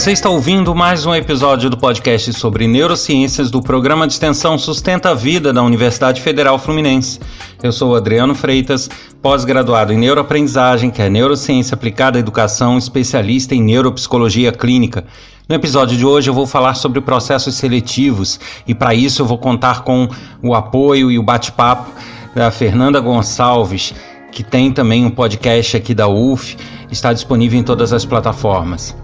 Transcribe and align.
Você 0.00 0.12
está 0.12 0.30
ouvindo 0.30 0.74
mais 0.74 1.04
um 1.04 1.14
episódio 1.14 1.68
do 1.68 1.76
podcast 1.76 2.32
sobre 2.32 2.66
neurociências 2.66 3.50
do 3.50 3.60
programa 3.60 4.06
de 4.06 4.14
extensão 4.14 4.56
Sustenta 4.56 5.10
a 5.10 5.14
Vida 5.14 5.52
da 5.52 5.62
Universidade 5.62 6.22
Federal 6.22 6.58
Fluminense. 6.58 7.20
Eu 7.62 7.70
sou 7.70 7.94
Adriano 7.94 8.34
Freitas, 8.34 8.88
pós-graduado 9.20 9.92
em 9.92 9.98
neuroaprendizagem, 9.98 10.90
que 10.90 11.02
é 11.02 11.10
neurociência 11.10 11.74
aplicada 11.74 12.18
à 12.18 12.20
educação, 12.20 12.78
especialista 12.78 13.54
em 13.54 13.62
neuropsicologia 13.62 14.52
clínica. 14.52 15.04
No 15.46 15.54
episódio 15.54 15.98
de 15.98 16.06
hoje 16.06 16.30
eu 16.30 16.34
vou 16.34 16.46
falar 16.46 16.76
sobre 16.76 17.02
processos 17.02 17.56
seletivos 17.56 18.40
e 18.66 18.74
para 18.74 18.94
isso 18.94 19.20
eu 19.20 19.26
vou 19.26 19.36
contar 19.36 19.82
com 19.82 20.08
o 20.42 20.54
apoio 20.54 21.10
e 21.10 21.18
o 21.18 21.22
bate-papo 21.22 21.90
da 22.34 22.50
Fernanda 22.50 23.00
Gonçalves, 23.00 23.92
que 24.30 24.42
tem 24.42 24.72
também 24.72 25.04
um 25.04 25.10
podcast 25.10 25.76
aqui 25.76 25.94
da 25.94 26.08
UF, 26.08 26.56
está 26.90 27.12
disponível 27.12 27.58
em 27.58 27.62
todas 27.62 27.92
as 27.92 28.04
plataformas. 28.04 28.96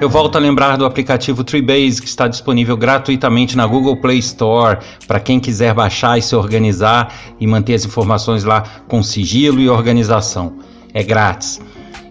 Eu 0.00 0.08
volto 0.08 0.36
a 0.36 0.38
lembrar 0.38 0.78
do 0.78 0.86
aplicativo 0.86 1.44
Treebase, 1.44 2.00
que 2.00 2.08
está 2.08 2.26
disponível 2.26 2.74
gratuitamente 2.74 3.54
na 3.54 3.66
Google 3.66 3.98
Play 3.98 4.18
Store, 4.20 4.78
para 5.06 5.20
quem 5.20 5.38
quiser 5.38 5.74
baixar 5.74 6.16
e 6.16 6.22
se 6.22 6.34
organizar 6.34 7.12
e 7.38 7.46
manter 7.46 7.74
as 7.74 7.84
informações 7.84 8.42
lá 8.42 8.62
com 8.88 9.02
sigilo 9.02 9.60
e 9.60 9.68
organização. 9.68 10.54
É 10.94 11.02
grátis. 11.02 11.60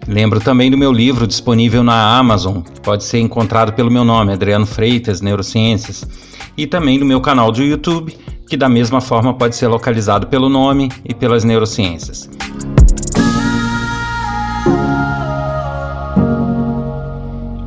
Lembro 0.08 0.40
também 0.40 0.70
do 0.70 0.78
meu 0.78 0.92
livro 0.92 1.26
disponível 1.26 1.82
na 1.82 2.16
Amazon, 2.18 2.62
pode 2.82 3.04
ser 3.04 3.18
encontrado 3.20 3.72
pelo 3.72 3.90
meu 3.90 4.04
nome, 4.04 4.32
Adriano 4.32 4.66
Freitas, 4.66 5.20
Neurociências, 5.20 6.04
e 6.56 6.66
também 6.66 6.98
do 6.98 7.04
meu 7.04 7.20
canal 7.20 7.52
do 7.52 7.62
YouTube, 7.62 8.16
que 8.48 8.56
da 8.56 8.68
mesma 8.68 9.00
forma 9.00 9.34
pode 9.34 9.54
ser 9.54 9.68
localizado 9.68 10.26
pelo 10.26 10.48
nome 10.48 10.90
e 11.04 11.14
pelas 11.14 11.44
neurociências. 11.44 12.28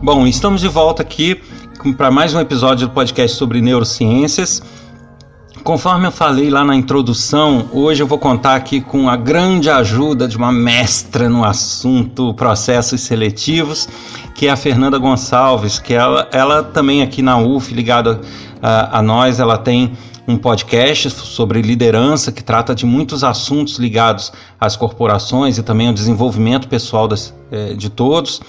Bom, 0.04 0.28
estamos 0.28 0.60
de 0.60 0.68
volta 0.68 1.02
aqui 1.02 1.40
para 1.98 2.12
mais 2.12 2.34
um 2.34 2.40
episódio 2.40 2.88
do 2.88 2.94
podcast 2.94 3.38
sobre 3.38 3.62
neurociências. 3.62 4.62
Conforme 5.64 6.06
eu 6.06 6.12
falei 6.12 6.50
lá 6.50 6.66
na 6.66 6.76
introdução, 6.76 7.70
hoje 7.72 8.04
eu 8.04 8.08
vou 8.08 8.20
contar 8.20 8.54
aqui 8.56 8.82
com 8.82 9.08
a 9.08 9.16
grande 9.16 9.70
ajuda 9.70 10.28
de 10.28 10.36
uma 10.36 10.52
mestra 10.52 11.30
no 11.30 11.46
assunto 11.46 12.34
processos 12.34 13.00
seletivos, 13.00 13.88
que 14.36 14.48
é 14.48 14.52
a 14.52 14.58
Fernanda 14.58 14.98
Gonçalves, 14.98 15.80
que 15.80 15.94
ela, 15.94 16.28
ela 16.34 16.64
também 16.64 17.02
aqui 17.02 17.22
na 17.22 17.38
UF, 17.38 17.74
ligada 17.74 18.20
a, 18.62 19.00
a 19.00 19.02
nós, 19.02 19.40
ela 19.40 19.58
tem 19.58 19.94
um 20.28 20.38
podcast 20.38 21.10
sobre 21.12 21.62
liderança 21.62 22.30
que 22.30 22.44
trata 22.44 22.76
de 22.76 22.86
muitos 22.86 23.24
assuntos 23.24 23.78
ligados 23.78 24.34
às 24.60 24.76
corporações 24.76 25.58
e 25.58 25.64
também 25.64 25.88
ao 25.88 25.94
desenvolvimento 25.94 26.68
pessoal 26.68 27.08
das, 27.08 27.34
eh, 27.50 27.74
de 27.74 27.90
todos 27.90 28.42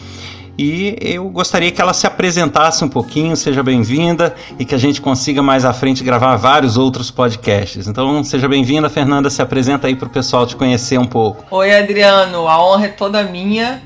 e 0.57 0.97
eu 1.01 1.29
gostaria 1.29 1.71
que 1.71 1.81
ela 1.81 1.93
se 1.93 2.07
apresentasse 2.07 2.85
um 2.85 2.89
pouquinho, 2.89 3.37
seja 3.37 3.63
bem-vinda 3.63 4.35
e 4.59 4.65
que 4.65 4.75
a 4.75 4.79
gente 4.79 5.01
consiga 5.01 5.43
mais 5.43 5.65
à 5.65 5.73
frente 5.73 6.05
gravar 6.05 6.37
vários 6.37 6.77
outros 6.77 7.11
podcasts. 7.11 7.89
Então, 7.89 8.23
seja 8.23 8.49
bem-vinda, 8.49 8.89
Fernanda, 8.89 9.29
se 9.31 9.43
apresenta 9.43 9.87
aí 9.87 9.97
para 9.97 10.07
o 10.07 10.11
pessoal 10.11 10.47
te 10.47 10.55
conhecer 10.55 10.99
um 10.99 11.07
pouco. 11.07 11.45
Oi, 11.51 11.75
Adriano, 11.75 12.47
a 12.47 12.65
honra 12.65 12.87
é 12.87 12.89
toda 12.89 13.23
minha. 13.25 13.83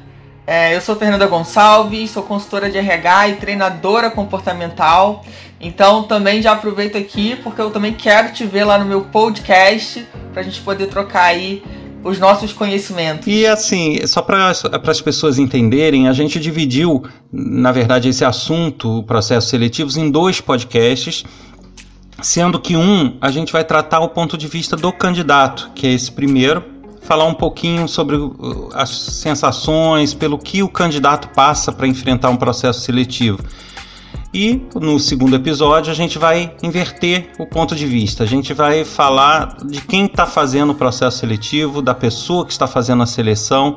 É, 0.47 0.75
eu 0.75 0.81
sou 0.81 0.97
Fernanda 0.97 1.27
Gonçalves, 1.27 2.11
sou 2.11 2.23
consultora 2.23 2.71
de 2.71 2.79
RH 2.79 3.29
e 3.29 3.37
treinadora 3.37 4.11
comportamental. 4.11 5.25
Então, 5.61 6.05
também 6.05 6.41
já 6.41 6.53
aproveito 6.53 6.97
aqui 6.97 7.37
porque 7.43 7.61
eu 7.61 7.71
também 7.71 7.93
quero 7.93 8.33
te 8.33 8.45
ver 8.45 8.65
lá 8.65 8.79
no 8.79 8.85
meu 8.85 9.03
podcast 9.03 10.07
para 10.33 10.41
a 10.41 10.45
gente 10.45 10.61
poder 10.61 10.87
trocar 10.87 11.25
aí 11.25 11.63
os 12.03 12.19
nossos 12.19 12.53
conhecimentos. 12.53 13.27
E 13.27 13.47
assim, 13.47 14.07
só 14.07 14.23
para 14.23 14.51
as 14.51 15.01
pessoas 15.01 15.39
entenderem, 15.39 16.09
a 16.09 16.13
gente 16.13 16.39
dividiu, 16.39 17.05
na 17.33 17.73
verdade, 17.73 18.09
esse 18.09 18.25
assunto, 18.25 19.03
processos 19.05 19.51
seletivos, 19.51 19.97
em 19.97 20.11
dois 20.11 20.41
podcasts. 20.41 21.25
Sendo 22.21 22.59
que 22.59 22.77
um 22.77 23.17
a 23.21 23.31
gente 23.31 23.53
vai 23.53 23.63
tratar 23.63 24.01
o 24.01 24.09
ponto 24.09 24.37
de 24.37 24.49
vista 24.49 24.77
do 24.77 24.93
candidato, 24.93 25.71
que 25.75 25.87
é 25.87 25.93
esse 25.93 26.11
primeiro, 26.11 26.65
falar 27.01 27.25
um 27.27 27.35
pouquinho 27.35 27.87
sobre 27.87 28.17
as 28.75 28.91
sensações, 28.91 30.15
pelo 30.15 30.37
que 30.37 30.63
o 30.63 30.69
candidato 30.69 31.29
passa 31.29 31.71
para 31.71 31.87
enfrentar 31.87 32.29
um 32.31 32.37
processo 32.37 32.81
seletivo. 32.81 33.39
E 34.33 34.61
no 34.75 34.99
segundo 35.01 35.37
episódio 35.37 35.91
a 35.91 35.95
gente 35.95 36.19
vai 36.19 36.55
inverter 36.63 37.31
o 37.39 37.47
ponto 37.47 37.75
de 37.75 37.87
vista. 37.87 38.25
A 38.25 38.27
gente 38.27 38.53
vai 38.53 38.85
falar 38.85 39.57
de 39.65 39.81
quem 39.81 40.05
está 40.05 40.27
fazendo 40.27 40.71
o 40.71 40.75
processo 40.75 41.19
seletivo, 41.19 41.81
da 41.81 41.95
pessoa 41.95 42.45
que 42.45 42.53
está 42.53 42.67
fazendo 42.67 43.03
a 43.03 43.07
seleção 43.07 43.77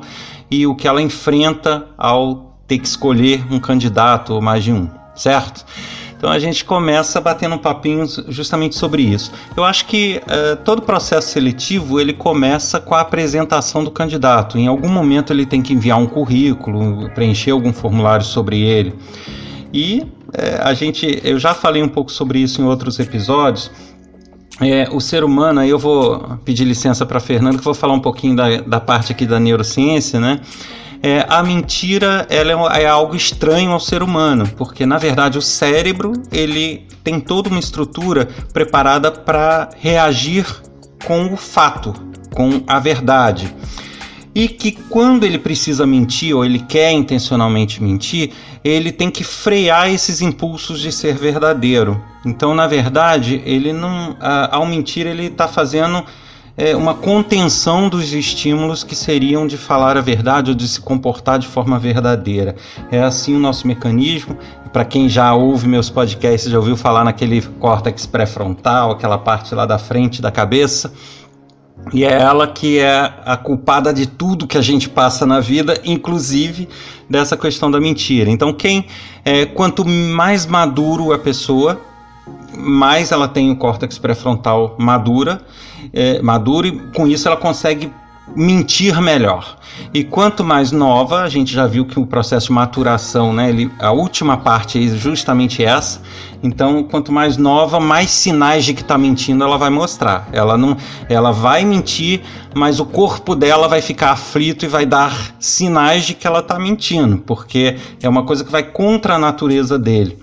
e 0.50 0.66
o 0.66 0.74
que 0.74 0.86
ela 0.86 1.00
enfrenta 1.00 1.88
ao 1.96 2.54
ter 2.66 2.78
que 2.78 2.86
escolher 2.86 3.44
um 3.50 3.58
candidato 3.58 4.34
ou 4.34 4.42
mais 4.42 4.62
de 4.62 4.72
um, 4.72 4.90
certo? 5.14 5.64
Então 6.16 6.30
a 6.30 6.38
gente 6.38 6.64
começa 6.64 7.20
batendo 7.20 7.56
um 7.56 7.58
papinho 7.58 8.06
justamente 8.28 8.76
sobre 8.76 9.02
isso. 9.02 9.32
Eu 9.56 9.64
acho 9.64 9.86
que 9.86 10.22
uh, 10.26 10.56
todo 10.64 10.82
processo 10.82 11.30
seletivo 11.30 11.98
ele 11.98 12.12
começa 12.12 12.78
com 12.78 12.94
a 12.94 13.00
apresentação 13.00 13.82
do 13.82 13.90
candidato. 13.90 14.56
Em 14.56 14.68
algum 14.68 14.88
momento 14.88 15.32
ele 15.32 15.44
tem 15.44 15.60
que 15.60 15.72
enviar 15.72 15.98
um 15.98 16.06
currículo, 16.06 17.10
preencher 17.10 17.50
algum 17.50 17.72
formulário 17.72 18.24
sobre 18.24 18.60
ele. 18.60 18.94
E 19.72 20.06
é, 20.32 20.60
a 20.62 20.72
gente, 20.72 21.20
eu 21.22 21.38
já 21.38 21.54
falei 21.54 21.82
um 21.82 21.88
pouco 21.88 22.10
sobre 22.10 22.38
isso 22.38 22.60
em 22.60 22.64
outros 22.64 22.98
episódios. 22.98 23.70
É, 24.60 24.88
o 24.90 25.00
ser 25.00 25.24
humano, 25.24 25.60
aí 25.60 25.70
eu 25.70 25.78
vou 25.78 26.38
pedir 26.44 26.64
licença 26.64 27.04
para 27.04 27.20
Fernando, 27.20 27.58
que 27.58 27.64
vou 27.64 27.74
falar 27.74 27.94
um 27.94 28.00
pouquinho 28.00 28.36
da, 28.36 28.60
da 28.60 28.80
parte 28.80 29.12
aqui 29.12 29.26
da 29.26 29.40
neurociência, 29.40 30.20
né? 30.20 30.40
É, 31.02 31.26
a 31.28 31.42
mentira 31.42 32.26
ela 32.30 32.52
é, 32.76 32.82
é 32.82 32.86
algo 32.86 33.16
estranho 33.16 33.72
ao 33.72 33.80
ser 33.80 34.02
humano, 34.02 34.48
porque 34.56 34.86
na 34.86 34.98
verdade 34.98 35.36
o 35.36 35.42
cérebro 35.42 36.12
ele 36.30 36.86
tem 37.02 37.18
toda 37.18 37.48
uma 37.48 37.58
estrutura 37.58 38.28
preparada 38.52 39.10
para 39.10 39.70
reagir 39.80 40.46
com 41.04 41.32
o 41.32 41.36
fato, 41.36 41.92
com 42.32 42.62
a 42.68 42.78
verdade 42.78 43.52
e 44.34 44.48
que 44.48 44.72
quando 44.72 45.24
ele 45.24 45.38
precisa 45.38 45.86
mentir 45.86 46.34
ou 46.34 46.44
ele 46.44 46.58
quer 46.58 46.92
intencionalmente 46.92 47.82
mentir, 47.82 48.32
ele 48.64 48.90
tem 48.90 49.10
que 49.10 49.22
frear 49.24 49.90
esses 49.90 50.20
impulsos 50.20 50.80
de 50.80 50.90
ser 50.90 51.14
verdadeiro. 51.14 52.02
Então, 52.24 52.54
na 52.54 52.66
verdade, 52.66 53.42
ele 53.44 53.72
não, 53.72 54.16
ao 54.50 54.64
mentir, 54.64 55.06
ele 55.06 55.26
está 55.26 55.46
fazendo 55.46 56.04
é, 56.56 56.74
uma 56.76 56.94
contenção 56.94 57.88
dos 57.88 58.12
estímulos 58.12 58.84
que 58.84 58.94
seriam 58.94 59.46
de 59.46 59.56
falar 59.56 59.96
a 59.96 60.00
verdade 60.00 60.50
ou 60.50 60.56
de 60.56 60.68
se 60.68 60.80
comportar 60.80 61.38
de 61.38 61.46
forma 61.46 61.78
verdadeira. 61.78 62.54
É 62.90 63.02
assim 63.02 63.34
o 63.34 63.38
nosso 63.38 63.66
mecanismo. 63.66 64.36
Para 64.72 64.84
quem 64.86 65.06
já 65.06 65.34
ouve 65.34 65.68
meus 65.68 65.90
podcasts, 65.90 66.50
já 66.50 66.58
ouviu 66.58 66.76
falar 66.76 67.04
naquele 67.04 67.42
córtex 67.42 68.06
pré-frontal, 68.06 68.92
aquela 68.92 69.18
parte 69.18 69.54
lá 69.54 69.66
da 69.66 69.78
frente 69.78 70.22
da 70.22 70.30
cabeça 70.30 70.90
e 71.92 72.04
é 72.04 72.12
ela 72.12 72.46
que 72.46 72.78
é 72.78 73.12
a 73.24 73.36
culpada 73.36 73.92
de 73.92 74.06
tudo 74.06 74.46
que 74.46 74.56
a 74.56 74.62
gente 74.62 74.88
passa 74.88 75.26
na 75.26 75.40
vida, 75.40 75.80
inclusive 75.84 76.68
dessa 77.08 77.36
questão 77.36 77.70
da 77.70 77.80
mentira. 77.80 78.30
Então, 78.30 78.52
quem 78.52 78.86
é, 79.24 79.46
quanto 79.46 79.84
mais 79.84 80.46
maduro 80.46 81.12
a 81.12 81.18
pessoa, 81.18 81.80
mais 82.56 83.10
ela 83.10 83.28
tem 83.28 83.50
o 83.50 83.56
córtex 83.56 83.98
pré-frontal 83.98 84.76
madura, 84.78 85.40
é, 85.92 86.22
maduro 86.22 86.66
e 86.66 86.78
com 86.94 87.06
isso 87.06 87.28
ela 87.28 87.36
consegue 87.36 87.90
mentir 88.34 89.00
melhor. 89.00 89.56
E 89.92 90.04
quanto 90.04 90.44
mais 90.44 90.70
nova, 90.70 91.22
a 91.22 91.28
gente 91.28 91.52
já 91.52 91.66
viu 91.66 91.84
que 91.84 91.98
o 91.98 92.06
processo 92.06 92.46
de 92.46 92.52
maturação, 92.52 93.32
né, 93.32 93.48
ele, 93.48 93.70
a 93.78 93.90
última 93.90 94.36
parte 94.36 94.82
é 94.82 94.96
justamente 94.96 95.64
essa. 95.64 96.00
Então, 96.42 96.82
quanto 96.82 97.12
mais 97.12 97.36
nova, 97.36 97.78
mais 97.78 98.10
sinais 98.10 98.64
de 98.64 98.74
que 98.74 98.82
está 98.82 98.98
mentindo 98.98 99.44
ela 99.44 99.56
vai 99.56 99.70
mostrar. 99.70 100.28
Ela 100.32 100.56
não, 100.56 100.76
ela 101.08 101.30
vai 101.30 101.64
mentir, 101.64 102.22
mas 102.54 102.80
o 102.80 102.84
corpo 102.84 103.34
dela 103.34 103.68
vai 103.68 103.80
ficar 103.80 104.12
aflito 104.12 104.64
e 104.64 104.68
vai 104.68 104.84
dar 104.84 105.34
sinais 105.38 106.04
de 106.04 106.14
que 106.14 106.26
ela 106.26 106.40
está 106.40 106.58
mentindo, 106.58 107.18
porque 107.18 107.76
é 108.02 108.08
uma 108.08 108.24
coisa 108.24 108.44
que 108.44 108.52
vai 108.52 108.62
contra 108.62 109.14
a 109.14 109.18
natureza 109.18 109.78
dele. 109.78 110.18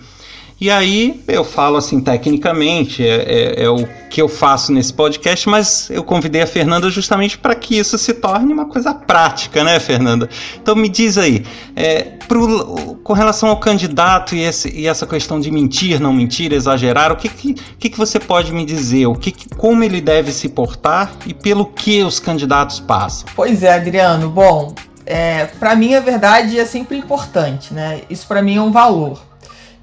E 0.61 0.69
aí 0.69 1.23
eu 1.25 1.45
falo 1.45 1.77
assim 1.77 2.01
tecnicamente, 2.01 3.01
é, 3.01 3.15
é, 3.15 3.63
é, 3.63 3.69
o 3.69 3.87
que 4.09 4.21
eu 4.21 4.27
faço 4.27 4.73
nesse 4.73 4.93
podcast, 4.93 5.47
mas 5.47 5.89
eu 5.89 6.03
convidei 6.03 6.41
a 6.41 6.47
Fernanda 6.47 6.89
justamente 6.89 7.37
para 7.37 7.55
que 7.55 7.77
isso 7.77 7.97
se 7.97 8.13
torne 8.13 8.51
uma 8.51 8.65
coisa 8.65 8.93
prática, 8.93 9.63
né, 9.63 9.79
Fernanda? 9.79 10.27
Então 10.61 10.75
me 10.75 10.89
diz 10.89 11.17
aí, 11.17 11.45
é, 11.77 12.01
pro, 12.27 12.97
com 13.03 13.13
relação 13.13 13.47
ao 13.47 13.57
candidato 13.57 14.35
e, 14.35 14.41
esse, 14.41 14.69
e, 14.69 14.85
essa 14.85 15.07
questão 15.07 15.39
de 15.39 15.49
mentir, 15.49 15.97
não 16.01 16.11
mentir, 16.11 16.51
exagerar, 16.51 17.13
o 17.13 17.15
que, 17.15 17.29
que, 17.29 17.53
que, 17.53 17.89
que 17.89 17.97
você 17.97 18.19
pode 18.19 18.51
me 18.51 18.65
dizer? 18.65 19.05
O 19.05 19.15
que, 19.15 19.31
como 19.55 19.81
ele 19.81 20.01
deve 20.01 20.33
se 20.33 20.49
portar 20.49 21.13
e 21.25 21.33
pelo 21.33 21.67
que 21.67 22.03
os 22.03 22.19
candidatos 22.19 22.81
passam? 22.81 23.29
Pois 23.33 23.63
é, 23.63 23.75
Adriano. 23.75 24.29
Bom, 24.29 24.75
é, 25.05 25.45
para 25.45 25.73
mim 25.73 25.95
a 25.95 26.01
verdade 26.01 26.59
é 26.59 26.65
sempre 26.65 26.97
importante, 26.97 27.73
né? 27.73 28.01
Isso 28.09 28.27
para 28.27 28.41
mim 28.41 28.57
é 28.57 28.61
um 28.61 28.71
valor. 28.71 29.28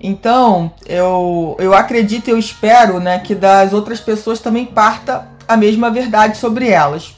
Então, 0.00 0.70
eu, 0.86 1.56
eu 1.58 1.74
acredito 1.74 2.28
e 2.28 2.30
eu 2.30 2.38
espero 2.38 3.00
né, 3.00 3.18
que 3.18 3.34
das 3.34 3.72
outras 3.72 4.00
pessoas 4.00 4.40
também 4.40 4.66
parta 4.66 5.28
a 5.48 5.56
mesma 5.56 5.90
verdade 5.90 6.36
sobre 6.36 6.68
elas. 6.68 7.16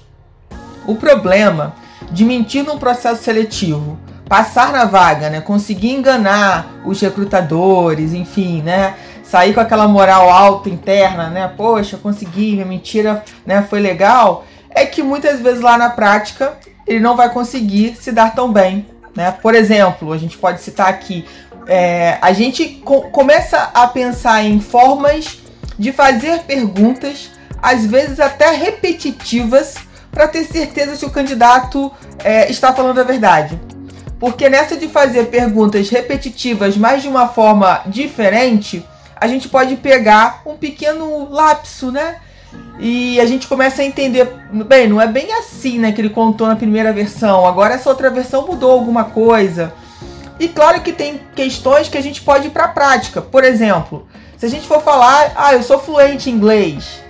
O 0.86 0.94
problema 0.94 1.74
de 2.10 2.24
mentir 2.24 2.64
num 2.64 2.78
processo 2.78 3.22
seletivo, 3.22 3.98
passar 4.28 4.72
na 4.72 4.84
vaga, 4.84 5.28
né, 5.28 5.40
conseguir 5.40 5.90
enganar 5.90 6.80
os 6.84 7.00
recrutadores, 7.00 8.12
enfim, 8.12 8.62
né, 8.62 8.94
sair 9.22 9.52
com 9.52 9.60
aquela 9.60 9.88
moral 9.88 10.30
alta 10.30 10.70
interna, 10.70 11.28
né, 11.28 11.52
poxa, 11.56 11.98
consegui, 11.98 12.52
minha 12.52 12.64
mentira 12.64 13.24
né, 13.44 13.66
foi 13.68 13.80
legal, 13.80 14.44
é 14.70 14.86
que 14.86 15.02
muitas 15.02 15.40
vezes 15.40 15.60
lá 15.60 15.76
na 15.76 15.90
prática 15.90 16.54
ele 16.86 17.00
não 17.00 17.16
vai 17.16 17.30
conseguir 17.30 17.96
se 18.00 18.12
dar 18.12 18.34
tão 18.34 18.50
bem. 18.50 18.86
Né? 19.14 19.32
Por 19.32 19.54
exemplo, 19.54 20.12
a 20.12 20.16
gente 20.16 20.38
pode 20.38 20.60
citar 20.60 20.88
aqui, 20.88 21.24
é, 21.68 22.16
a 22.22 22.32
gente 22.32 22.80
co 22.82 23.02
começa 23.10 23.70
a 23.74 23.86
pensar 23.86 24.42
em 24.42 24.58
formas 24.58 25.38
de 25.78 25.92
fazer 25.92 26.40
perguntas, 26.40 27.30
às 27.62 27.84
vezes 27.84 28.18
até 28.18 28.50
repetitivas, 28.50 29.74
para 30.10 30.26
ter 30.26 30.44
certeza 30.44 30.96
se 30.96 31.04
o 31.04 31.10
candidato 31.10 31.92
é, 32.24 32.50
está 32.50 32.72
falando 32.72 32.98
a 32.98 33.04
verdade. 33.04 33.60
Porque 34.18 34.48
nessa 34.48 34.76
de 34.76 34.88
fazer 34.88 35.26
perguntas 35.26 35.90
repetitivas, 35.90 36.76
mas 36.76 37.02
de 37.02 37.08
uma 37.08 37.28
forma 37.28 37.82
diferente, 37.86 38.84
a 39.14 39.28
gente 39.28 39.48
pode 39.48 39.76
pegar 39.76 40.42
um 40.46 40.56
pequeno 40.56 41.30
lapso, 41.30 41.92
né? 41.92 42.16
E 42.80 43.20
a 43.20 43.26
gente 43.26 43.46
começa 43.46 43.82
a 43.82 43.84
entender, 43.84 44.26
bem, 44.66 44.88
não 44.88 45.00
é 45.00 45.06
bem 45.06 45.32
assim, 45.34 45.78
né, 45.78 45.92
que 45.92 46.00
ele 46.00 46.10
contou 46.10 46.46
na 46.46 46.56
primeira 46.56 46.92
versão. 46.92 47.46
Agora 47.46 47.74
essa 47.74 47.90
outra 47.90 48.08
versão 48.08 48.46
mudou 48.46 48.70
alguma 48.70 49.04
coisa. 49.04 49.74
E 50.38 50.48
claro 50.48 50.80
que 50.80 50.92
tem 50.92 51.20
questões 51.34 51.88
que 51.88 51.98
a 51.98 52.02
gente 52.02 52.22
pode 52.22 52.48
ir 52.48 52.50
para 52.50 52.64
a 52.64 52.68
prática. 52.68 53.20
Por 53.20 53.44
exemplo, 53.44 54.06
se 54.36 54.46
a 54.46 54.48
gente 54.48 54.66
for 54.66 54.82
falar, 54.82 55.32
ah, 55.34 55.54
eu 55.54 55.62
sou 55.62 55.78
fluente 55.78 56.30
em 56.30 56.34
inglês. 56.34 57.00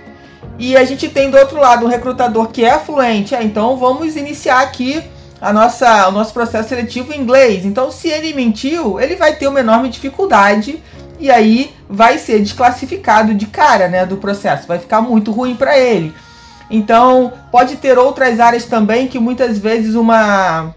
E 0.57 0.75
a 0.75 0.83
gente 0.83 1.07
tem 1.07 1.29
do 1.29 1.37
outro 1.37 1.59
lado 1.59 1.85
um 1.85 1.89
recrutador 1.89 2.47
que 2.47 2.65
é 2.65 2.77
fluente, 2.79 3.35
ah, 3.35 3.43
então 3.43 3.77
vamos 3.77 4.15
iniciar 4.15 4.61
aqui 4.61 5.03
a 5.39 5.53
nossa, 5.53 6.09
o 6.09 6.11
nosso 6.11 6.33
processo 6.33 6.69
seletivo 6.69 7.13
em 7.13 7.21
inglês. 7.21 7.65
Então, 7.65 7.91
se 7.91 8.09
ele 8.09 8.33
mentiu, 8.33 8.99
ele 8.99 9.15
vai 9.15 9.35
ter 9.35 9.47
uma 9.47 9.59
enorme 9.59 9.89
dificuldade 9.89 10.83
e 11.19 11.29
aí 11.29 11.73
vai 11.89 12.17
ser 12.17 12.39
desclassificado 12.39 13.33
de 13.33 13.45
cara, 13.45 13.87
né, 13.87 14.05
do 14.05 14.17
processo. 14.17 14.67
Vai 14.67 14.79
ficar 14.79 15.01
muito 15.01 15.31
ruim 15.31 15.55
para 15.55 15.77
ele. 15.77 16.13
Então, 16.69 17.33
pode 17.51 17.77
ter 17.77 17.97
outras 17.97 18.39
áreas 18.39 18.65
também 18.65 19.07
que 19.07 19.17
muitas 19.17 19.57
vezes 19.57 19.95
uma 19.95 20.73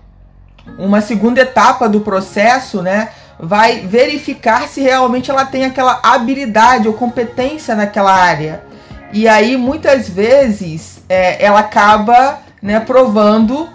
uma 0.79 1.01
segunda 1.01 1.41
etapa 1.41 1.89
do 1.89 2.01
processo, 2.01 2.83
né, 2.83 3.09
vai 3.39 3.81
verificar 3.81 4.69
se 4.69 4.81
realmente 4.81 5.31
ela 5.31 5.45
tem 5.45 5.65
aquela 5.65 6.01
habilidade 6.03 6.87
ou 6.87 6.95
competência 6.95 7.75
naquela 7.75 8.13
área. 8.13 8.65
E 9.13 9.29
aí, 9.29 9.57
muitas 9.57 10.09
vezes, 10.09 11.03
é, 11.09 11.45
ela 11.45 11.61
acaba 11.61 12.39
né, 12.63 12.81
provando 12.81 13.69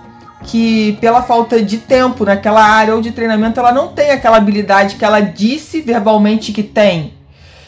que 0.44 0.98
pela 1.02 1.22
falta 1.22 1.62
de 1.62 1.78
tempo 1.78 2.24
naquela 2.24 2.64
área 2.64 2.96
ou 2.96 3.02
de 3.02 3.12
treinamento, 3.12 3.60
ela 3.60 3.72
não 3.72 3.90
tem 3.90 4.12
aquela 4.12 4.38
habilidade 4.38 4.96
que 4.96 5.04
ela 5.04 5.20
disse 5.20 5.82
verbalmente 5.82 6.52
que 6.52 6.64
tem. 6.64 7.14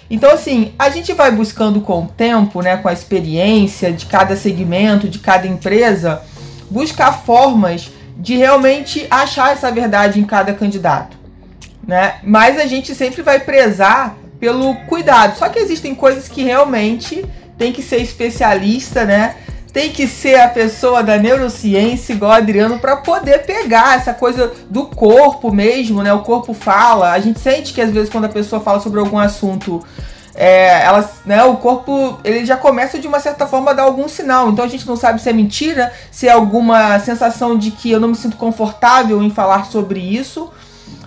Então, 0.10 0.32
assim, 0.32 0.74
a 0.80 0.90
gente 0.90 1.14
vai 1.14 1.32
buscando 1.32 1.82
com 1.82 2.04
o 2.04 2.08
tempo, 2.08 2.62
né, 2.62 2.78
com 2.78 2.88
a 2.88 2.94
experiência 2.94 3.92
de 3.92 4.06
cada 4.06 4.36
segmento, 4.36 5.08
de 5.08 5.20
cada 5.20 5.46
empresa, 5.46 6.22
buscar 6.70 7.12
formas 7.12 7.92
de 8.20 8.36
realmente 8.36 9.08
achar 9.10 9.54
essa 9.54 9.72
verdade 9.72 10.20
em 10.20 10.24
cada 10.24 10.54
candidato, 10.54 11.18
né? 11.88 12.20
Mas 12.24 12.60
a 12.60 12.66
gente 12.66 12.94
sempre 12.94 13.22
vai 13.22 13.40
prezar 13.40 14.16
pelo 14.40 14.76
cuidado. 14.88 15.38
Só 15.38 15.50
que 15.50 15.58
existem 15.58 15.96
coisas 15.96 16.28
que 16.28 16.44
realmente 16.44 17.26
tem 17.58 17.74
que 17.74 17.82
ser 17.82 17.98
especialista, 17.98 19.06
né? 19.06 19.36
tem 19.72 19.92
que 19.92 20.08
ser 20.08 20.40
a 20.40 20.48
pessoa 20.48 21.04
da 21.04 21.18
neurociência, 21.18 22.14
igual 22.14 22.32
Adriano, 22.32 22.80
para 22.80 22.98
poder 22.98 23.46
pegar 23.46 23.98
essa 23.98 24.14
coisa 24.14 24.52
do 24.70 24.88
corpo 24.88 25.52
mesmo, 25.54 26.02
né? 26.02 26.12
O 26.12 26.24
corpo 26.24 26.54
fala. 26.54 27.12
A 27.12 27.20
gente 27.20 27.40
sente 27.40 27.74
que 27.74 27.82
às 27.82 27.92
vezes 27.92 28.10
quando 28.10 28.26
a 28.26 28.30
pessoa 28.30 28.62
fala 28.62 28.80
sobre 28.80 29.00
algum 29.00 29.20
assunto, 29.20 29.86
é, 30.36 30.84
ela, 30.84 31.10
né, 31.26 31.44
o 31.44 31.58
corpo 31.58 32.20
ele 32.24 32.46
já 32.46 32.56
começa 32.56 33.00
de 33.00 33.08
uma 33.08 33.20
certa 33.20 33.48
forma 33.48 33.72
a 33.72 33.74
dar 33.74 33.84
algum 33.84 34.08
sinal. 34.08 34.50
Então 34.50 34.64
a 34.64 34.68
gente 34.68 34.88
não 34.88 34.96
sabe 34.96 35.22
se 35.22 35.30
é 35.30 35.34
mentira, 35.34 35.92
se 36.12 36.28
é 36.28 36.32
alguma 36.32 37.00
sensação 37.00 37.58
de 37.58 37.72
que 37.72 37.92
eu 37.92 38.00
não 38.00 38.10
me 38.10 38.16
sinto 38.16 38.38
confortável 38.38 39.22
em 39.22 39.30
falar 39.30 39.66
sobre 39.66 40.00
isso 40.00 40.50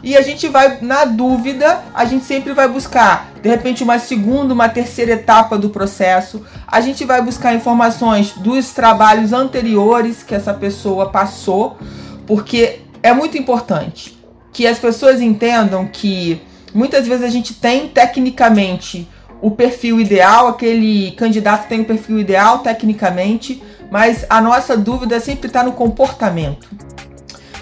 e 0.02 0.16
a 0.16 0.20
gente 0.20 0.48
vai, 0.48 0.78
na 0.80 1.04
dúvida, 1.04 1.80
a 1.94 2.04
gente 2.04 2.24
sempre 2.24 2.52
vai 2.52 2.66
buscar, 2.66 3.30
de 3.40 3.48
repente, 3.48 3.84
uma 3.84 4.00
segunda, 4.00 4.52
uma 4.52 4.68
terceira 4.68 5.12
etapa 5.12 5.56
do 5.56 5.70
processo. 5.70 6.44
A 6.66 6.80
gente 6.80 7.04
vai 7.04 7.22
buscar 7.22 7.54
informações 7.54 8.32
dos 8.32 8.72
trabalhos 8.72 9.32
anteriores 9.32 10.24
que 10.24 10.34
essa 10.34 10.52
pessoa 10.52 11.10
passou, 11.10 11.78
porque 12.26 12.80
é 13.00 13.12
muito 13.12 13.38
importante 13.38 14.18
que 14.52 14.66
as 14.66 14.78
pessoas 14.78 15.20
entendam 15.20 15.86
que 15.86 16.42
muitas 16.74 17.06
vezes 17.06 17.24
a 17.24 17.30
gente 17.30 17.54
tem 17.54 17.88
tecnicamente 17.88 19.08
o 19.40 19.50
perfil 19.50 20.00
ideal, 20.00 20.48
aquele 20.48 21.10
candidato 21.12 21.68
tem 21.68 21.80
o 21.80 21.84
perfil 21.84 22.20
ideal 22.20 22.60
tecnicamente, 22.60 23.62
mas 23.90 24.24
a 24.30 24.40
nossa 24.40 24.76
dúvida 24.76 25.18
sempre 25.18 25.48
está 25.48 25.62
no 25.62 25.72
comportamento. 25.72 26.68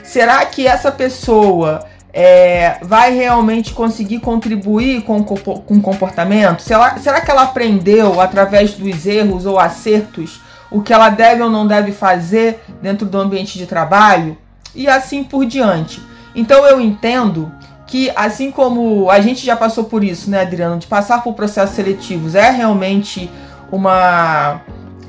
Será 0.02 0.44
que 0.44 0.66
essa 0.66 0.92
pessoa 0.92 1.86
é, 2.12 2.78
vai 2.82 3.14
realmente 3.14 3.72
conseguir 3.72 4.20
contribuir 4.20 5.02
com, 5.02 5.22
com 5.24 5.74
o 5.74 5.80
comportamento? 5.80 6.62
Será, 6.62 6.98
será 6.98 7.20
que 7.20 7.30
ela 7.30 7.42
aprendeu 7.42 8.20
através 8.20 8.74
dos 8.74 9.06
erros 9.06 9.46
ou 9.46 9.58
acertos 9.58 10.40
o 10.70 10.82
que 10.82 10.92
ela 10.92 11.08
deve 11.08 11.42
ou 11.42 11.50
não 11.50 11.66
deve 11.66 11.92
fazer 11.92 12.62
dentro 12.82 13.06
do 13.06 13.18
ambiente 13.18 13.58
de 13.58 13.66
trabalho? 13.66 14.36
E 14.74 14.86
assim 14.86 15.24
por 15.24 15.46
diante. 15.46 16.02
Então 16.34 16.66
eu 16.66 16.80
entendo 16.80 17.50
que 17.90 18.08
assim 18.14 18.52
como 18.52 19.10
a 19.10 19.20
gente 19.20 19.44
já 19.44 19.56
passou 19.56 19.82
por 19.84 20.04
isso, 20.04 20.31
né, 20.31 20.42
Adriano, 20.42 20.78
de 20.78 20.87
passar 20.87 21.25
por 21.25 21.34
processos 21.34 21.75
seletivos 21.75 22.37
é 22.37 22.48
realmente 22.48 23.28
uma 23.70 24.60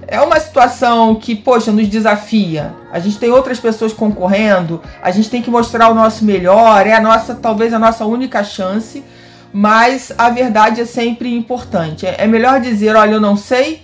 é 0.08 0.20
uma 0.20 0.38
situação 0.40 1.16
que, 1.16 1.36
poxa, 1.36 1.72
nos 1.72 1.88
desafia. 1.88 2.74
A 2.92 3.00
gente 3.00 3.18
tem 3.18 3.32
outras 3.32 3.62
pessoas 3.62 3.94
concorrendo, 3.94 4.82
a 5.02 5.10
gente 5.10 5.30
tem 5.30 5.42
que 5.42 5.50
mostrar 5.50 5.90
o 5.90 5.94
nosso 5.94 6.26
melhor, 6.26 6.86
é 6.86 6.94
a 6.94 7.00
nossa, 7.00 7.34
talvez 7.36 7.72
a 7.72 7.80
nossa 7.80 8.04
única 8.04 8.44
chance, 8.44 9.02
mas 9.54 10.12
a 10.18 10.30
verdade 10.30 10.82
é 10.82 10.86
sempre 10.86 11.34
importante. 11.34 12.06
É 12.06 12.28
melhor 12.28 12.60
dizer, 12.60 12.94
olha, 12.96 13.14
eu 13.14 13.22
não 13.22 13.38
sei, 13.38 13.84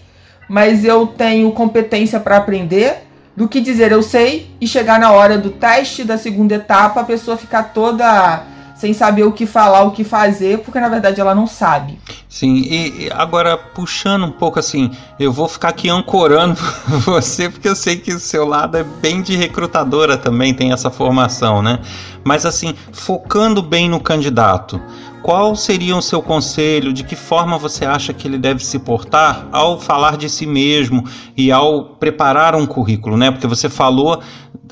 mas 0.50 0.84
eu 0.84 1.08
tenho 1.08 1.50
competência 1.52 2.20
para 2.20 2.36
aprender, 2.36 3.08
do 3.38 3.48
que 3.48 3.62
dizer 3.62 3.92
eu 3.92 4.02
sei 4.02 4.52
e 4.60 4.68
chegar 4.68 5.00
na 5.00 5.12
hora 5.12 5.38
do 5.38 5.52
teste 5.52 6.04
da 6.04 6.18
segunda 6.18 6.56
etapa 6.56 7.02
a 7.02 7.06
pessoa 7.06 7.38
ficar 7.38 7.72
toda 7.72 8.57
sem 8.78 8.94
saber 8.94 9.24
o 9.24 9.32
que 9.32 9.46
falar, 9.46 9.82
o 9.84 9.92
que 9.92 10.04
fazer, 10.04 10.60
porque 10.60 10.80
na 10.80 10.88
verdade 10.88 11.20
ela 11.20 11.34
não 11.34 11.48
sabe. 11.48 12.00
Sim, 12.30 12.62
e 12.70 13.10
agora 13.12 13.58
puxando 13.58 14.26
um 14.26 14.32
pouco 14.32 14.60
assim, 14.60 14.92
eu 15.20 15.34
vou 15.34 15.48
ficar 15.48 15.70
aqui 15.70 15.90
ancorando 15.90 16.60
você, 17.04 17.50
porque 17.50 17.68
eu 17.68 17.76
sei 17.76 17.98
que 17.98 18.14
o 18.14 18.20
seu 18.20 18.46
lado 18.46 18.78
é 18.78 18.84
bem 18.84 19.22
de 19.22 19.36
recrutadora 19.36 20.18
também, 20.18 20.54
tem 20.54 20.72
essa 20.72 20.92
formação, 20.92 21.62
né? 21.62 21.80
Mas 22.24 22.46
assim, 22.46 22.76
focando 22.92 23.62
bem 23.64 23.90
no 23.90 24.00
candidato, 24.00 24.80
qual 25.22 25.56
seria 25.56 25.96
o 25.96 26.02
seu 26.02 26.22
conselho? 26.22 26.94
De 26.94 27.04
que 27.04 27.16
forma 27.16 27.58
você 27.58 27.86
acha 27.86 28.14
que 28.14 28.28
ele 28.28 28.38
deve 28.38 28.64
se 28.64 28.80
portar 28.80 29.48
ao 29.52 29.80
falar 29.80 30.18
de 30.18 30.30
si 30.30 30.46
mesmo 30.46 31.04
e 31.36 31.52
ao 31.52 31.84
preparar 31.84 32.56
um 32.56 32.66
currículo, 32.66 33.18
né? 33.18 33.32
Porque 33.32 33.48
você 33.48 33.70
falou 33.70 34.22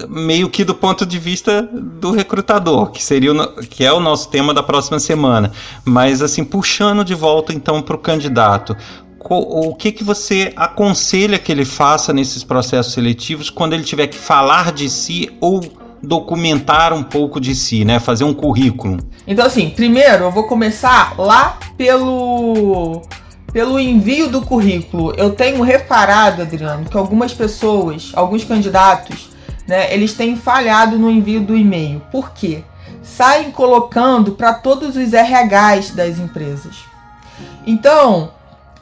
meio 0.09 0.49
que 0.49 0.63
do 0.63 0.75
ponto 0.75 1.05
de 1.05 1.17
vista 1.17 1.61
do 1.61 2.11
recrutador, 2.11 2.91
que 2.91 3.03
seria 3.03 3.33
o, 3.33 3.61
que 3.67 3.83
é 3.83 3.91
o 3.91 3.99
nosso 3.99 4.29
tema 4.29 4.53
da 4.53 4.63
próxima 4.63 4.99
semana. 4.99 5.51
Mas 5.83 6.21
assim, 6.21 6.43
puxando 6.43 7.03
de 7.03 7.15
volta 7.15 7.53
então 7.53 7.81
para 7.81 7.95
o 7.95 7.99
candidato, 7.99 8.75
o 9.27 9.73
que, 9.73 9.91
que 9.91 10.03
você 10.03 10.53
aconselha 10.55 11.39
que 11.39 11.51
ele 11.51 11.65
faça 11.65 12.13
nesses 12.13 12.43
processos 12.43 12.93
seletivos 12.93 13.49
quando 13.49 13.73
ele 13.73 13.83
tiver 13.83 14.07
que 14.07 14.17
falar 14.17 14.71
de 14.71 14.87
si 14.87 15.31
ou 15.41 15.61
documentar 16.05 16.93
um 16.93 17.03
pouco 17.03 17.39
de 17.39 17.55
si, 17.55 17.83
né? 17.83 17.99
Fazer 17.99 18.23
um 18.23 18.33
currículo. 18.33 18.99
Então, 19.27 19.45
assim, 19.45 19.69
primeiro 19.69 20.25
eu 20.25 20.31
vou 20.31 20.43
começar 20.43 21.15
lá 21.17 21.57
pelo 21.77 23.01
pelo 23.51 23.79
envio 23.79 24.27
do 24.27 24.41
currículo. 24.41 25.13
Eu 25.15 25.31
tenho 25.31 25.61
reparado, 25.61 26.41
Adriano, 26.41 26.83
que 26.89 26.97
algumas 26.97 27.33
pessoas, 27.33 28.11
alguns 28.13 28.43
candidatos, 28.43 29.29
né, 29.65 29.93
eles 29.93 30.13
têm 30.13 30.35
falhado 30.35 30.99
no 30.99 31.09
envio 31.09 31.39
do 31.39 31.55
e-mail. 31.55 32.01
Por 32.11 32.31
quê? 32.31 32.65
Saem 33.01 33.51
colocando 33.51 34.33
para 34.33 34.53
todos 34.53 34.97
os 34.97 35.13
RHs 35.13 35.91
das 35.91 36.19
empresas. 36.19 36.83
Então, 37.65 38.31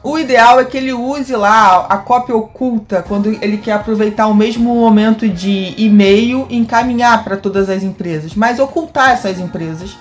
o 0.04 0.18
ideal 0.18 0.60
é 0.60 0.66
que 0.66 0.76
ele 0.76 0.92
use 0.92 1.34
lá 1.34 1.86
a 1.88 1.96
cópia 1.96 2.36
oculta 2.36 3.02
quando 3.02 3.30
ele 3.42 3.56
quer 3.56 3.72
aproveitar 3.72 4.26
o 4.26 4.34
mesmo 4.34 4.74
momento 4.74 5.26
de 5.26 5.74
e-mail 5.78 6.46
e 6.50 6.58
encaminhar 6.58 7.24
para 7.24 7.38
todas 7.38 7.70
as 7.70 7.82
empresas, 7.82 8.34
mas 8.34 8.58
ocultar 8.58 9.12
essas 9.12 9.40
empresas, 9.40 9.96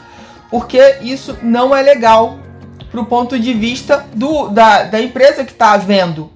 porque 0.52 0.98
isso 1.02 1.38
não 1.42 1.74
é 1.74 1.82
legal 1.82 2.38
para 2.92 3.00
o 3.00 3.06
ponto 3.06 3.40
de 3.40 3.54
vista 3.54 4.06
do, 4.14 4.50
da, 4.50 4.84
da 4.84 5.02
empresa 5.02 5.46
que 5.46 5.54
está 5.54 5.78
vendo. 5.78 6.30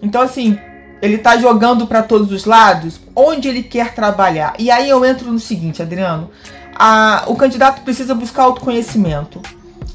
Então, 0.00 0.22
assim, 0.22 0.56
ele 1.02 1.16
está 1.16 1.36
jogando 1.36 1.88
para 1.88 2.04
todos 2.04 2.30
os 2.30 2.44
lados 2.44 3.00
onde 3.16 3.48
ele 3.48 3.64
quer 3.64 3.94
trabalhar. 3.94 4.54
E 4.60 4.70
aí 4.70 4.88
eu 4.88 5.04
entro 5.04 5.32
no 5.32 5.40
seguinte, 5.40 5.82
Adriano: 5.82 6.30
a, 6.72 7.24
o 7.26 7.34
candidato 7.34 7.82
precisa 7.82 8.14
buscar 8.14 8.44
autoconhecimento. 8.44 9.42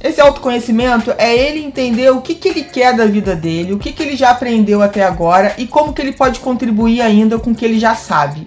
Esse 0.03 0.19
autoconhecimento 0.19 1.13
é 1.17 1.33
ele 1.33 1.63
entender 1.63 2.09
o 2.09 2.19
que, 2.19 2.35
que 2.35 2.49
ele 2.49 2.63
quer 2.65 2.93
da 2.93 3.05
vida 3.05 3.37
dele, 3.37 3.71
o 3.71 3.79
que, 3.79 3.93
que 3.93 4.03
ele 4.03 4.17
já 4.17 4.31
aprendeu 4.31 4.81
até 4.81 5.01
agora 5.01 5.55
e 5.57 5.65
como 5.65 5.93
que 5.93 6.01
ele 6.01 6.11
pode 6.11 6.41
contribuir 6.41 6.99
ainda 6.99 7.39
com 7.39 7.51
o 7.51 7.55
que 7.55 7.63
ele 7.63 7.79
já 7.79 7.95
sabe. 7.95 8.45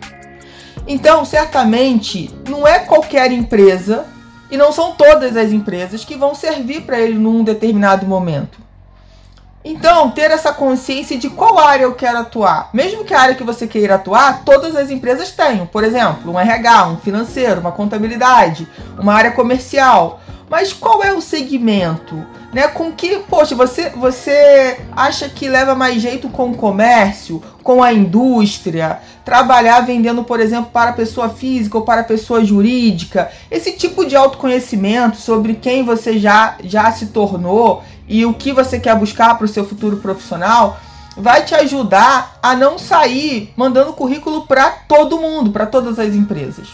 Então, 0.86 1.24
certamente, 1.24 2.30
não 2.46 2.68
é 2.68 2.80
qualquer 2.80 3.32
empresa 3.32 4.04
e 4.50 4.56
não 4.58 4.70
são 4.70 4.92
todas 4.92 5.34
as 5.34 5.50
empresas 5.50 6.04
que 6.04 6.14
vão 6.14 6.34
servir 6.34 6.82
para 6.82 7.00
ele 7.00 7.14
num 7.14 7.42
determinado 7.42 8.06
momento. 8.06 8.65
Então, 9.68 10.12
ter 10.12 10.30
essa 10.30 10.52
consciência 10.52 11.18
de 11.18 11.28
qual 11.28 11.58
área 11.58 11.82
eu 11.82 11.94
quero 11.94 12.18
atuar. 12.18 12.70
Mesmo 12.72 13.04
que 13.04 13.12
a 13.12 13.20
área 13.20 13.34
que 13.34 13.42
você 13.42 13.66
queira 13.66 13.96
atuar, 13.96 14.44
todas 14.44 14.76
as 14.76 14.90
empresas 14.90 15.32
tenham. 15.32 15.66
Por 15.66 15.82
exemplo, 15.82 16.30
um 16.30 16.38
RH, 16.38 16.86
um 16.86 16.96
financeiro, 16.98 17.60
uma 17.60 17.72
contabilidade, 17.72 18.68
uma 18.96 19.12
área 19.12 19.32
comercial. 19.32 20.20
Mas 20.48 20.72
qual 20.72 21.02
é 21.02 21.12
o 21.12 21.20
segmento? 21.20 22.24
Né? 22.52 22.68
Com 22.68 22.92
que, 22.92 23.18
poxa, 23.28 23.56
você, 23.56 23.90
você 23.90 24.78
acha 24.92 25.28
que 25.28 25.48
leva 25.48 25.74
mais 25.74 26.00
jeito 26.00 26.28
com 26.28 26.50
o 26.50 26.56
comércio, 26.56 27.42
com 27.64 27.82
a 27.82 27.92
indústria, 27.92 29.00
trabalhar 29.24 29.80
vendendo, 29.80 30.22
por 30.22 30.38
exemplo, 30.38 30.70
para 30.72 30.92
pessoa 30.92 31.28
física 31.28 31.76
ou 31.76 31.84
para 31.84 32.04
pessoa 32.04 32.44
jurídica? 32.44 33.32
Esse 33.50 33.72
tipo 33.72 34.06
de 34.06 34.14
autoconhecimento 34.14 35.16
sobre 35.16 35.54
quem 35.54 35.84
você 35.84 36.20
já, 36.20 36.54
já 36.62 36.92
se 36.92 37.06
tornou 37.06 37.82
e 38.08 38.24
o 38.24 38.34
que 38.34 38.52
você 38.52 38.78
quer 38.78 38.94
buscar 38.96 39.36
para 39.36 39.44
o 39.44 39.48
seu 39.48 39.66
futuro 39.66 39.96
profissional 39.96 40.78
vai 41.16 41.44
te 41.44 41.54
ajudar 41.54 42.38
a 42.42 42.54
não 42.54 42.78
sair 42.78 43.52
mandando 43.56 43.92
currículo 43.92 44.46
para 44.46 44.70
todo 44.70 45.18
mundo, 45.18 45.50
para 45.50 45.66
todas 45.66 45.98
as 45.98 46.14
empresas. 46.14 46.68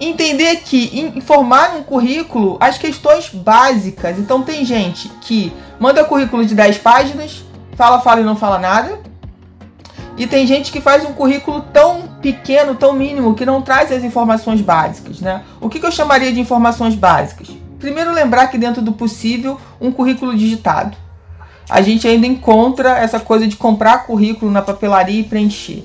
Entender 0.00 0.56
que 0.56 1.12
informar 1.14 1.76
um 1.76 1.82
currículo 1.82 2.56
as 2.60 2.76
questões 2.78 3.28
básicas. 3.30 4.18
Então 4.18 4.42
tem 4.42 4.64
gente 4.64 5.08
que 5.20 5.52
manda 5.78 6.04
currículo 6.04 6.44
de 6.44 6.54
10 6.54 6.78
páginas, 6.78 7.44
fala, 7.74 8.00
fala 8.00 8.20
e 8.20 8.24
não 8.24 8.36
fala 8.36 8.58
nada. 8.58 8.98
E 10.18 10.26
tem 10.26 10.46
gente 10.46 10.72
que 10.72 10.80
faz 10.80 11.04
um 11.04 11.12
currículo 11.12 11.60
tão 11.72 12.02
pequeno, 12.22 12.74
tão 12.74 12.94
mínimo, 12.94 13.34
que 13.34 13.44
não 13.44 13.60
traz 13.60 13.92
as 13.92 14.02
informações 14.02 14.62
básicas, 14.62 15.20
né? 15.20 15.42
O 15.60 15.68
que, 15.68 15.78
que 15.78 15.84
eu 15.84 15.92
chamaria 15.92 16.32
de 16.32 16.40
informações 16.40 16.94
básicas? 16.94 17.48
Primeiro, 17.78 18.12
lembrar 18.12 18.46
que 18.48 18.58
dentro 18.58 18.82
do 18.82 18.92
possível, 18.92 19.60
um 19.80 19.92
currículo 19.92 20.36
digitado. 20.36 20.96
A 21.68 21.82
gente 21.82 22.06
ainda 22.06 22.26
encontra 22.26 22.98
essa 22.98 23.18
coisa 23.18 23.46
de 23.46 23.56
comprar 23.56 24.06
currículo 24.06 24.50
na 24.50 24.62
papelaria 24.62 25.20
e 25.20 25.24
preencher. 25.24 25.84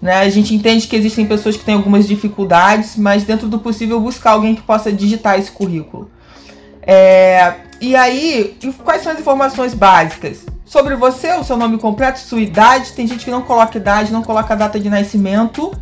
Né? 0.00 0.14
A 0.14 0.28
gente 0.30 0.54
entende 0.54 0.86
que 0.86 0.96
existem 0.96 1.26
pessoas 1.26 1.56
que 1.56 1.64
têm 1.64 1.74
algumas 1.74 2.06
dificuldades, 2.06 2.96
mas 2.96 3.24
dentro 3.24 3.48
do 3.48 3.58
possível 3.58 4.00
buscar 4.00 4.32
alguém 4.32 4.54
que 4.54 4.62
possa 4.62 4.92
digitar 4.92 5.38
esse 5.38 5.50
currículo. 5.50 6.10
É... 6.82 7.54
E 7.80 7.96
aí, 7.96 8.58
quais 8.84 9.02
são 9.02 9.12
as 9.12 9.18
informações 9.18 9.74
básicas? 9.74 10.44
Sobre 10.64 10.94
você, 10.94 11.32
o 11.32 11.42
seu 11.42 11.56
nome 11.56 11.78
completo, 11.78 12.20
sua 12.20 12.40
idade. 12.40 12.92
Tem 12.92 13.06
gente 13.06 13.24
que 13.24 13.30
não 13.30 13.42
coloca 13.42 13.76
idade, 13.76 14.12
não 14.12 14.22
coloca 14.22 14.54
data 14.54 14.78
de 14.78 14.88
nascimento. 14.88 15.72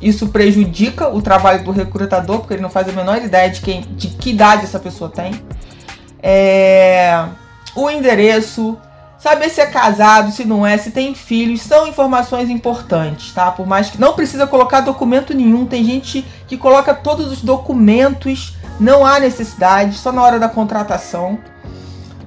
Isso 0.00 0.28
prejudica 0.28 1.08
o 1.08 1.20
trabalho 1.20 1.64
do 1.64 1.72
recrutador, 1.72 2.38
porque 2.38 2.54
ele 2.54 2.62
não 2.62 2.70
faz 2.70 2.88
a 2.88 2.92
menor 2.92 3.18
ideia 3.18 3.50
de, 3.50 3.60
quem, 3.60 3.80
de 3.80 4.08
que 4.08 4.30
idade 4.30 4.64
essa 4.64 4.78
pessoa 4.78 5.10
tem. 5.10 5.42
É, 6.22 7.24
o 7.74 7.90
endereço, 7.90 8.78
saber 9.18 9.48
se 9.50 9.60
é 9.60 9.66
casado, 9.66 10.30
se 10.30 10.44
não 10.44 10.64
é, 10.64 10.78
se 10.78 10.92
tem 10.92 11.14
filhos, 11.14 11.62
são 11.62 11.86
informações 11.88 12.48
importantes, 12.48 13.32
tá? 13.32 13.50
Por 13.50 13.66
mais 13.66 13.90
que 13.90 14.00
não 14.00 14.12
precisa 14.12 14.46
colocar 14.46 14.80
documento 14.80 15.34
nenhum, 15.34 15.66
tem 15.66 15.84
gente 15.84 16.24
que 16.46 16.56
coloca 16.56 16.94
todos 16.94 17.32
os 17.32 17.42
documentos, 17.42 18.56
não 18.78 19.04
há 19.04 19.18
necessidade, 19.18 19.96
só 19.96 20.12
na 20.12 20.22
hora 20.22 20.38
da 20.38 20.48
contratação. 20.48 21.38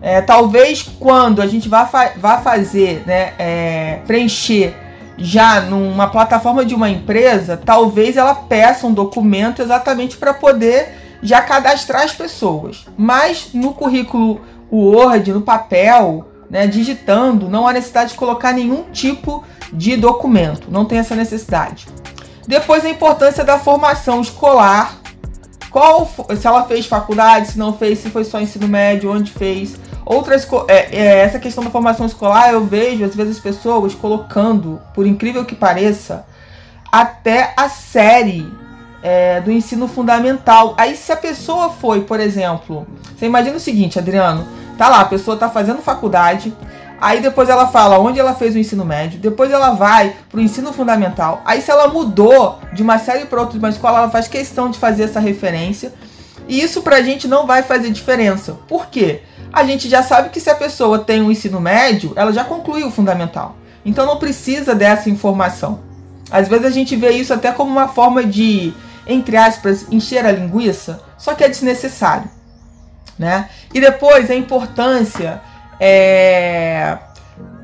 É, 0.01 0.19
talvez 0.19 0.83
quando 0.99 1.41
a 1.41 1.47
gente 1.47 1.69
vá, 1.69 1.85
fa 1.85 2.11
vá 2.17 2.39
fazer, 2.39 3.03
né, 3.05 3.33
é, 3.37 3.99
preencher 4.07 4.75
já 5.17 5.61
numa 5.61 6.07
plataforma 6.07 6.65
de 6.65 6.73
uma 6.73 6.89
empresa, 6.89 7.57
talvez 7.57 8.17
ela 8.17 8.33
peça 8.33 8.87
um 8.87 8.93
documento 8.93 9.61
exatamente 9.61 10.17
para 10.17 10.33
poder 10.33 10.97
já 11.21 11.41
cadastrar 11.41 12.03
as 12.03 12.13
pessoas. 12.13 12.85
Mas 12.97 13.49
no 13.53 13.73
currículo 13.73 14.41
Word, 14.71 15.31
no 15.31 15.41
papel, 15.41 16.27
né, 16.49 16.65
digitando, 16.67 17.49
não 17.49 17.67
há 17.67 17.73
necessidade 17.73 18.11
de 18.11 18.17
colocar 18.17 18.53
nenhum 18.53 18.83
tipo 18.91 19.43
de 19.71 19.95
documento, 19.95 20.69
não 20.69 20.85
tem 20.85 20.97
essa 20.97 21.15
necessidade. 21.15 21.87
Depois 22.47 22.83
a 22.83 22.89
importância 22.89 23.43
da 23.43 23.59
formação 23.59 24.21
escolar, 24.21 24.97
qual 25.69 26.09
se 26.37 26.45
ela 26.45 26.63
fez 26.63 26.85
faculdade, 26.85 27.51
se 27.51 27.57
não 27.57 27.73
fez, 27.73 27.99
se 27.99 28.09
foi 28.09 28.25
só 28.25 28.41
ensino 28.41 28.67
médio, 28.67 29.11
onde 29.11 29.31
fez 29.31 29.79
Outras 30.05 30.47
é, 30.67 30.95
é, 30.95 31.19
essa 31.19 31.39
questão 31.39 31.63
da 31.63 31.69
formação 31.69 32.05
escolar, 32.05 32.51
eu 32.51 32.65
vejo 32.65 33.05
às 33.05 33.15
vezes 33.15 33.39
pessoas 33.39 33.93
colocando, 33.93 34.81
por 34.93 35.05
incrível 35.05 35.45
que 35.45 35.55
pareça, 35.55 36.25
até 36.91 37.53
a 37.55 37.69
série 37.69 38.51
é, 39.01 39.39
do 39.41 39.51
ensino 39.51 39.87
fundamental. 39.87 40.73
Aí 40.77 40.95
se 40.95 41.11
a 41.11 41.17
pessoa 41.17 41.69
foi, 41.69 42.01
por 42.01 42.19
exemplo, 42.19 42.85
você 43.15 43.25
imagina 43.25 43.57
o 43.57 43.59
seguinte, 43.59 43.99
Adriano, 43.99 44.47
tá 44.77 44.89
lá, 44.89 45.01
a 45.01 45.05
pessoa 45.05 45.37
tá 45.37 45.49
fazendo 45.49 45.81
faculdade, 45.81 46.53
aí 46.99 47.21
depois 47.21 47.49
ela 47.49 47.67
fala 47.67 47.99
onde 47.99 48.19
ela 48.19 48.33
fez 48.33 48.55
o 48.55 48.59
ensino 48.59 48.83
médio, 48.83 49.19
depois 49.19 49.51
ela 49.51 49.71
vai 49.71 50.15
pro 50.29 50.41
ensino 50.41 50.73
fundamental. 50.73 51.41
Aí 51.45 51.61
se 51.61 51.71
ela 51.71 51.87
mudou 51.87 52.59
de 52.73 52.81
uma 52.81 52.97
série 52.97 53.25
para 53.25 53.39
outra 53.39 53.53
de 53.53 53.59
uma 53.59 53.69
escola, 53.69 53.99
ela 53.99 54.09
faz 54.09 54.27
questão 54.27 54.69
de 54.69 54.79
fazer 54.79 55.03
essa 55.03 55.19
referência. 55.19 55.93
E 56.47 56.59
isso 56.61 56.81
pra 56.81 57.01
gente 57.01 57.27
não 57.27 57.45
vai 57.45 57.61
fazer 57.63 57.91
diferença. 57.91 58.57
Por 58.67 58.87
quê? 58.87 59.21
A 59.53 59.63
gente 59.63 59.89
já 59.89 60.01
sabe 60.01 60.29
que 60.29 60.39
se 60.39 60.49
a 60.49 60.55
pessoa 60.55 60.99
tem 60.99 61.21
um 61.21 61.31
ensino 61.31 61.59
médio, 61.59 62.13
ela 62.15 62.31
já 62.31 62.43
concluiu 62.43 62.87
o 62.87 62.91
fundamental. 62.91 63.55
Então 63.85 64.05
não 64.05 64.17
precisa 64.17 64.73
dessa 64.73 65.09
informação. 65.09 65.79
Às 66.29 66.47
vezes 66.47 66.65
a 66.65 66.69
gente 66.69 66.95
vê 66.95 67.11
isso 67.11 67.33
até 67.33 67.51
como 67.51 67.69
uma 67.69 67.87
forma 67.87 68.23
de, 68.23 68.73
entre 69.05 69.35
aspas, 69.35 69.85
encher 69.91 70.25
a 70.25 70.31
linguiça, 70.31 71.01
só 71.17 71.33
que 71.33 71.43
é 71.43 71.49
desnecessário. 71.49 72.29
Né? 73.19 73.49
E 73.73 73.81
depois 73.81 74.31
a 74.31 74.35
importância 74.35 75.41
é, 75.79 76.97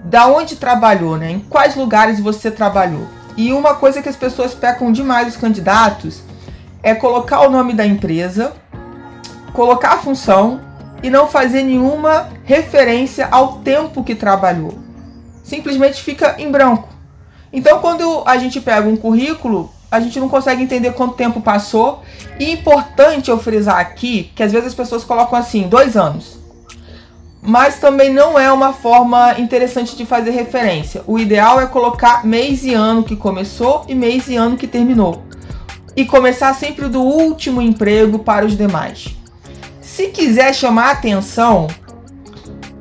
da 0.03 0.27
onde 0.27 0.58
trabalhou, 0.58 1.17
né? 1.17 1.32
em 1.32 1.39
quais 1.39 1.75
lugares 1.75 2.20
você 2.20 2.51
trabalhou. 2.51 3.08
E 3.38 3.53
uma 3.53 3.75
coisa 3.75 4.01
que 4.01 4.10
as 4.10 4.15
pessoas 4.15 4.53
pecam 4.53 4.91
demais, 4.91 5.29
os 5.29 5.38
candidatos, 5.38 6.22
é 6.84 6.94
colocar 6.94 7.41
o 7.41 7.50
nome 7.50 7.74
da 7.74 7.86
empresa, 7.86 8.53
colocar 9.53 9.94
a 9.94 9.98
função 9.98 10.67
e 11.04 11.10
não 11.10 11.27
fazer 11.27 11.63
nenhuma 11.63 12.30
referência 12.44 13.27
ao 13.30 13.60
tempo 13.60 14.04
que 14.04 14.16
trabalhou. 14.16 14.77
Simplesmente 15.44 16.01
fica 16.01 16.36
em 16.38 16.51
branco. 16.51 16.89
Então, 17.51 17.80
quando 17.80 18.24
a 18.25 18.38
gente 18.38 18.60
pega 18.60 18.88
um 18.88 18.98
currículo, 18.98 19.72
a 19.89 20.00
gente 20.00 20.20
não 20.20 20.27
consegue 20.27 20.62
entender 20.62 20.94
quanto 20.94 21.16
tempo 21.16 21.42
passou. 21.42 22.01
E 22.39 22.46
é 22.46 22.51
importante 22.51 23.32
eu 23.32 23.39
frisar 23.39 23.80
aqui 23.80 24.32
que 24.36 24.44
às 24.44 24.51
vezes 24.51 24.68
as 24.68 24.74
pessoas 24.74 25.04
colocam 25.04 25.38
assim, 25.38 25.68
dois 25.68 25.96
anos. 25.96 26.38
Mas 27.42 27.80
também 27.80 28.12
não 28.12 28.38
é 28.38 28.51
uma 28.51 28.74
forma 28.74 29.39
interessante 29.39 29.96
de 29.96 30.06
fazer 30.06 30.32
referência. 30.32 31.04
O 31.08 31.18
ideal 31.18 31.62
é 31.62 31.66
colocar 31.66 32.25
mês 32.25 32.66
e 32.66 32.74
ano 32.74 33.04
que 33.04 33.16
começou 33.16 33.86
e 33.88 33.96
mês 33.96 34.27
e 34.27 34.36
ano 34.36 34.58
que 34.58 34.68
terminou. 34.68 35.24
E 35.96 36.06
começar 36.06 36.54
sempre 36.54 36.89
do 36.89 37.01
último 37.01 37.62
emprego 37.62 38.20
para 38.20 38.46
os 38.46 38.58
demais. 38.58 39.16
Se 39.98 40.10
quiser 40.10 40.54
chamar 40.54 40.92
atenção, 40.92 41.66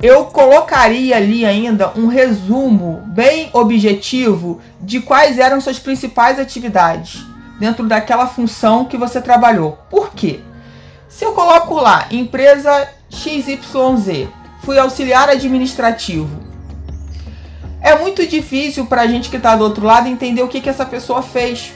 eu 0.03 0.27
colocaria 0.27 1.17
ali 1.17 1.47
ainda 1.47 1.91
um 1.97 2.09
resumo 2.09 3.03
bem 3.07 3.49
objetivo 3.55 4.61
de 4.83 5.01
quais 5.01 5.39
eram 5.39 5.59
suas 5.59 5.79
principais 5.79 6.39
atividades 6.39 7.25
dentro 7.59 7.87
daquela 7.87 8.27
função 8.27 8.85
que 8.85 8.99
você 8.99 9.19
trabalhou. 9.19 9.79
Por 9.89 10.11
quê? 10.11 10.41
Se 11.09 11.25
eu 11.25 11.33
coloco 11.33 11.77
lá 11.77 12.07
empresa 12.11 12.87
XYZ, 13.09 14.29
fui 14.61 14.79
auxiliar 14.79 15.31
administrativo. 15.31 16.39
É 17.81 17.99
muito 17.99 18.27
difícil 18.27 18.85
para 18.85 19.01
a 19.01 19.07
gente 19.07 19.31
que 19.31 19.39
está 19.39 19.57
do 19.57 19.65
outro 19.65 19.87
lado 19.87 20.07
entender 20.07 20.43
o 20.43 20.49
que, 20.49 20.61
que 20.61 20.69
essa 20.69 20.85
pessoa 20.85 21.23
fez. 21.23 21.73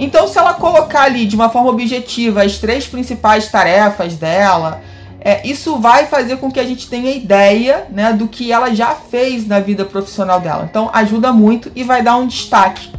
Então, 0.00 0.26
se 0.26 0.38
ela 0.38 0.54
colocar 0.54 1.02
ali 1.02 1.26
de 1.26 1.36
uma 1.36 1.50
forma 1.50 1.68
objetiva 1.68 2.42
as 2.42 2.56
três 2.56 2.86
principais 2.86 3.50
tarefas 3.50 4.16
dela, 4.16 4.80
é, 5.20 5.46
isso 5.46 5.78
vai 5.78 6.06
fazer 6.06 6.38
com 6.38 6.50
que 6.50 6.58
a 6.58 6.64
gente 6.64 6.88
tenha 6.88 7.14
ideia 7.14 7.86
né, 7.90 8.10
do 8.14 8.26
que 8.26 8.50
ela 8.50 8.74
já 8.74 8.94
fez 8.94 9.46
na 9.46 9.60
vida 9.60 9.84
profissional 9.84 10.40
dela. 10.40 10.66
Então, 10.68 10.88
ajuda 10.94 11.34
muito 11.34 11.70
e 11.76 11.84
vai 11.84 12.02
dar 12.02 12.16
um 12.16 12.26
destaque 12.26 12.90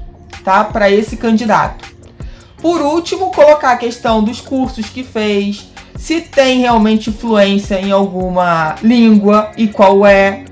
tá, 0.43 0.63
para 0.63 0.91
esse 0.91 1.17
candidato. 1.17 1.89
Por 2.62 2.79
último, 2.79 3.31
colocar 3.31 3.72
a 3.72 3.77
questão 3.77 4.24
dos 4.24 4.39
cursos 4.39 4.88
que 4.88 5.03
fez, 5.03 5.72
se 5.96 6.22
tem 6.22 6.60
realmente 6.60 7.12
fluência 7.12 7.81
em 7.81 7.91
alguma 7.91 8.75
língua 8.84 9.51
e 9.58 9.67
qual 9.67 10.05
é, 10.05 10.46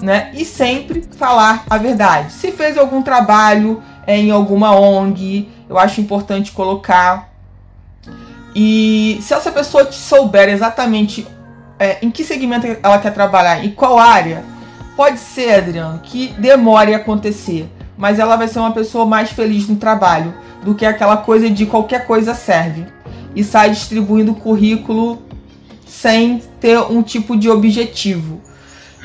né? 0.00 0.30
E 0.34 0.44
sempre 0.44 1.04
falar 1.16 1.64
a 1.68 1.76
verdade. 1.76 2.32
Se 2.32 2.52
fez 2.52 2.78
algum 2.78 3.02
trabalho 3.02 3.82
é, 4.06 4.16
em 4.16 4.30
alguma 4.30 4.78
ONG, 4.78 5.48
eu 5.68 5.78
acho 5.78 6.00
importante 6.00 6.52
colocar. 6.52 7.32
E 8.54 9.18
se 9.20 9.34
essa 9.34 9.52
pessoa 9.52 9.90
souber 9.92 10.48
exatamente 10.48 11.26
é, 11.78 11.98
em 12.02 12.10
que 12.10 12.24
segmento 12.24 12.66
ela 12.82 12.98
quer 12.98 13.12
trabalhar 13.12 13.64
e 13.64 13.70
qual 13.70 13.98
área, 13.98 14.42
pode 14.96 15.18
ser, 15.18 15.54
Adriano, 15.54 16.00
que 16.00 16.28
demore 16.38 16.94
a 16.94 16.96
acontecer, 16.96 17.70
mas 17.96 18.18
ela 18.18 18.36
vai 18.36 18.48
ser 18.48 18.58
uma 18.58 18.72
pessoa 18.72 19.06
mais 19.06 19.30
feliz 19.30 19.68
no 19.68 19.76
trabalho 19.76 20.34
do 20.64 20.74
que 20.74 20.84
aquela 20.84 21.18
coisa 21.18 21.48
de 21.48 21.66
qualquer 21.66 22.06
coisa 22.06 22.34
serve 22.34 22.86
e 23.34 23.44
sai 23.44 23.70
distribuindo 23.70 24.34
currículo 24.34 25.22
sem 25.86 26.42
ter 26.60 26.78
um 26.78 27.02
tipo 27.02 27.36
de 27.36 27.48
objetivo. 27.48 28.40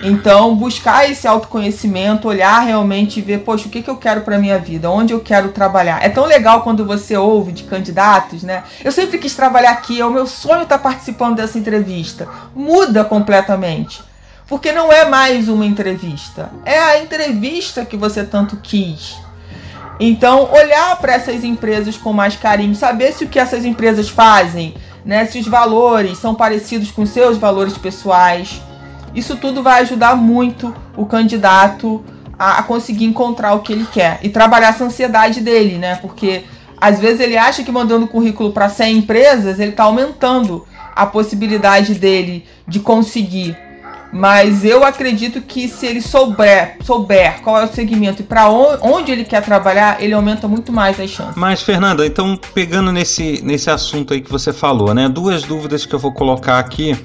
Então, 0.05 0.53
buscar 0.53 1.09
esse 1.09 1.25
autoconhecimento, 1.25 2.27
olhar 2.27 2.59
realmente 2.59 3.19
e 3.19 3.21
ver, 3.21 3.39
poxa, 3.39 3.67
o 3.67 3.69
que, 3.69 3.81
que 3.81 3.89
eu 3.89 3.95
quero 3.95 4.21
para 4.21 4.37
minha 4.37 4.59
vida? 4.59 4.91
Onde 4.91 5.13
eu 5.13 5.21
quero 5.21 5.49
trabalhar? 5.49 6.03
É 6.03 6.09
tão 6.09 6.25
legal 6.25 6.61
quando 6.61 6.85
você 6.85 7.15
ouve 7.15 7.53
de 7.53 7.63
candidatos, 7.63 8.43
né? 8.43 8.63
Eu 8.83 8.91
sempre 8.91 9.17
quis 9.17 9.33
trabalhar 9.33 9.71
aqui, 9.71 10.01
é 10.01 10.05
o 10.05 10.11
meu 10.11 10.27
sonho 10.27 10.63
estar 10.63 10.77
tá 10.77 10.83
participando 10.83 11.37
dessa 11.37 11.57
entrevista. 11.57 12.27
Muda 12.53 13.05
completamente. 13.05 14.03
Porque 14.45 14.73
não 14.73 14.91
é 14.91 15.05
mais 15.05 15.47
uma 15.47 15.65
entrevista, 15.65 16.51
é 16.65 16.77
a 16.77 17.01
entrevista 17.01 17.85
que 17.85 17.95
você 17.95 18.25
tanto 18.25 18.57
quis. 18.57 19.15
Então, 19.99 20.51
olhar 20.51 20.97
para 20.97 21.13
essas 21.13 21.45
empresas 21.45 21.95
com 21.95 22.11
mais 22.11 22.35
carinho, 22.35 22.75
saber 22.75 23.13
se 23.13 23.23
o 23.23 23.29
que 23.29 23.39
essas 23.39 23.63
empresas 23.63 24.09
fazem, 24.09 24.75
né, 25.05 25.25
se 25.25 25.39
os 25.39 25.47
valores 25.47 26.17
são 26.17 26.35
parecidos 26.35 26.91
com 26.91 27.05
seus 27.05 27.37
valores 27.37 27.77
pessoais 27.77 28.61
isso 29.13 29.35
tudo 29.37 29.61
vai 29.61 29.81
ajudar 29.81 30.15
muito 30.15 30.73
o 30.95 31.05
candidato 31.05 32.03
a, 32.37 32.59
a 32.59 32.63
conseguir 32.63 33.05
encontrar 33.05 33.53
o 33.53 33.59
que 33.59 33.73
ele 33.73 33.87
quer 33.91 34.19
e 34.21 34.29
trabalhar 34.29 34.69
essa 34.69 34.83
ansiedade 34.83 35.41
dele, 35.41 35.77
né? 35.77 35.95
Porque 35.95 36.43
às 36.79 36.99
vezes 36.99 37.19
ele 37.21 37.37
acha 37.37 37.63
que 37.63 37.71
mandando 37.71 38.07
currículo 38.07 38.51
para 38.51 38.69
100 38.69 38.97
empresas 38.97 39.59
ele 39.59 39.71
está 39.71 39.83
aumentando 39.83 40.65
a 40.95 41.05
possibilidade 41.05 41.95
dele 41.95 42.45
de 42.67 42.79
conseguir. 42.79 43.57
Mas 44.11 44.63
eu 44.63 44.83
acredito 44.83 45.41
que 45.41 45.67
se 45.67 45.87
ele 45.87 45.99
souber, 45.99 46.77
souber 46.83 47.41
qual 47.41 47.57
é 47.57 47.63
o 47.63 47.73
segmento 47.73 48.21
e 48.21 48.25
para 48.25 48.47
onde 48.47 49.11
ele 49.11 49.23
quer 49.23 49.41
trabalhar, 49.41 50.03
ele 50.03 50.13
aumenta 50.13 50.47
muito 50.47 50.71
mais 50.71 50.99
as 50.99 51.09
chances. 51.09 51.35
Mas, 51.35 51.63
Fernanda, 51.63 52.05
então 52.05 52.39
pegando 52.53 52.91
nesse, 52.91 53.41
nesse 53.43 53.71
assunto 53.71 54.13
aí 54.13 54.21
que 54.21 54.29
você 54.29 54.53
falou, 54.53 54.93
né? 54.93 55.09
Duas 55.09 55.41
dúvidas 55.41 55.83
que 55.87 55.95
eu 55.95 55.99
vou 55.99 56.13
colocar 56.13 56.59
aqui. 56.59 56.95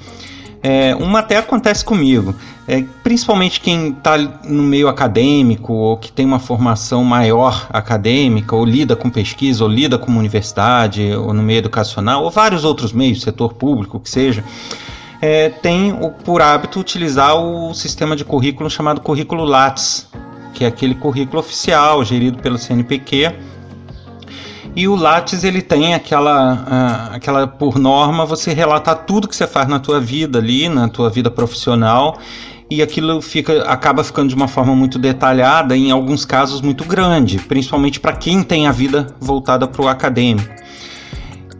É, 0.62 0.94
uma 0.96 1.20
até 1.20 1.36
acontece 1.36 1.84
comigo, 1.84 2.34
é, 2.66 2.84
principalmente 3.02 3.60
quem 3.60 3.90
está 3.90 4.18
no 4.18 4.62
meio 4.62 4.88
acadêmico 4.88 5.72
ou 5.72 5.96
que 5.96 6.10
tem 6.10 6.26
uma 6.26 6.40
formação 6.40 7.04
maior 7.04 7.68
acadêmica, 7.70 8.56
ou 8.56 8.64
lida 8.64 8.96
com 8.96 9.08
pesquisa, 9.08 9.62
ou 9.62 9.70
lida 9.70 9.96
com 9.96 10.10
uma 10.10 10.18
universidade, 10.18 11.12
ou 11.12 11.32
no 11.32 11.42
meio 11.42 11.58
educacional, 11.58 12.24
ou 12.24 12.30
vários 12.30 12.64
outros 12.64 12.92
meios, 12.92 13.22
setor 13.22 13.54
público, 13.54 14.00
que 14.00 14.10
seja, 14.10 14.42
é, 15.20 15.48
tem 15.48 15.92
o, 15.92 16.10
por 16.10 16.42
hábito 16.42 16.80
utilizar 16.80 17.36
o 17.36 17.72
sistema 17.72 18.16
de 18.16 18.24
currículo 18.24 18.68
chamado 18.68 19.00
currículo 19.00 19.44
Lattes, 19.44 20.08
que 20.54 20.64
é 20.64 20.66
aquele 20.66 20.94
currículo 20.94 21.38
oficial 21.38 22.04
gerido 22.04 22.38
pelo 22.38 22.58
CNPq 22.58 23.32
e 24.78 24.86
o 24.86 24.94
Lattes 24.94 25.42
ele 25.42 25.60
tem 25.60 25.92
aquela, 25.92 26.54
uh, 26.54 27.16
aquela 27.16 27.48
por 27.48 27.80
norma 27.80 28.24
você 28.24 28.52
relatar 28.52 28.94
tudo 29.06 29.26
que 29.26 29.34
você 29.34 29.44
faz 29.44 29.66
na 29.66 29.80
tua 29.80 29.98
vida 29.98 30.38
ali, 30.38 30.68
na 30.68 30.88
tua 30.88 31.10
vida 31.10 31.28
profissional 31.28 32.16
e 32.70 32.80
aquilo 32.80 33.20
fica 33.20 33.64
acaba 33.64 34.04
ficando 34.04 34.28
de 34.28 34.36
uma 34.36 34.46
forma 34.46 34.76
muito 34.76 34.96
detalhada, 34.96 35.76
em 35.76 35.90
alguns 35.90 36.24
casos 36.24 36.60
muito 36.60 36.84
grande, 36.84 37.40
principalmente 37.40 37.98
para 37.98 38.12
quem 38.12 38.40
tem 38.44 38.68
a 38.68 38.70
vida 38.70 39.08
voltada 39.18 39.66
para 39.66 39.82
o 39.82 39.88
acadêmico. 39.88 40.48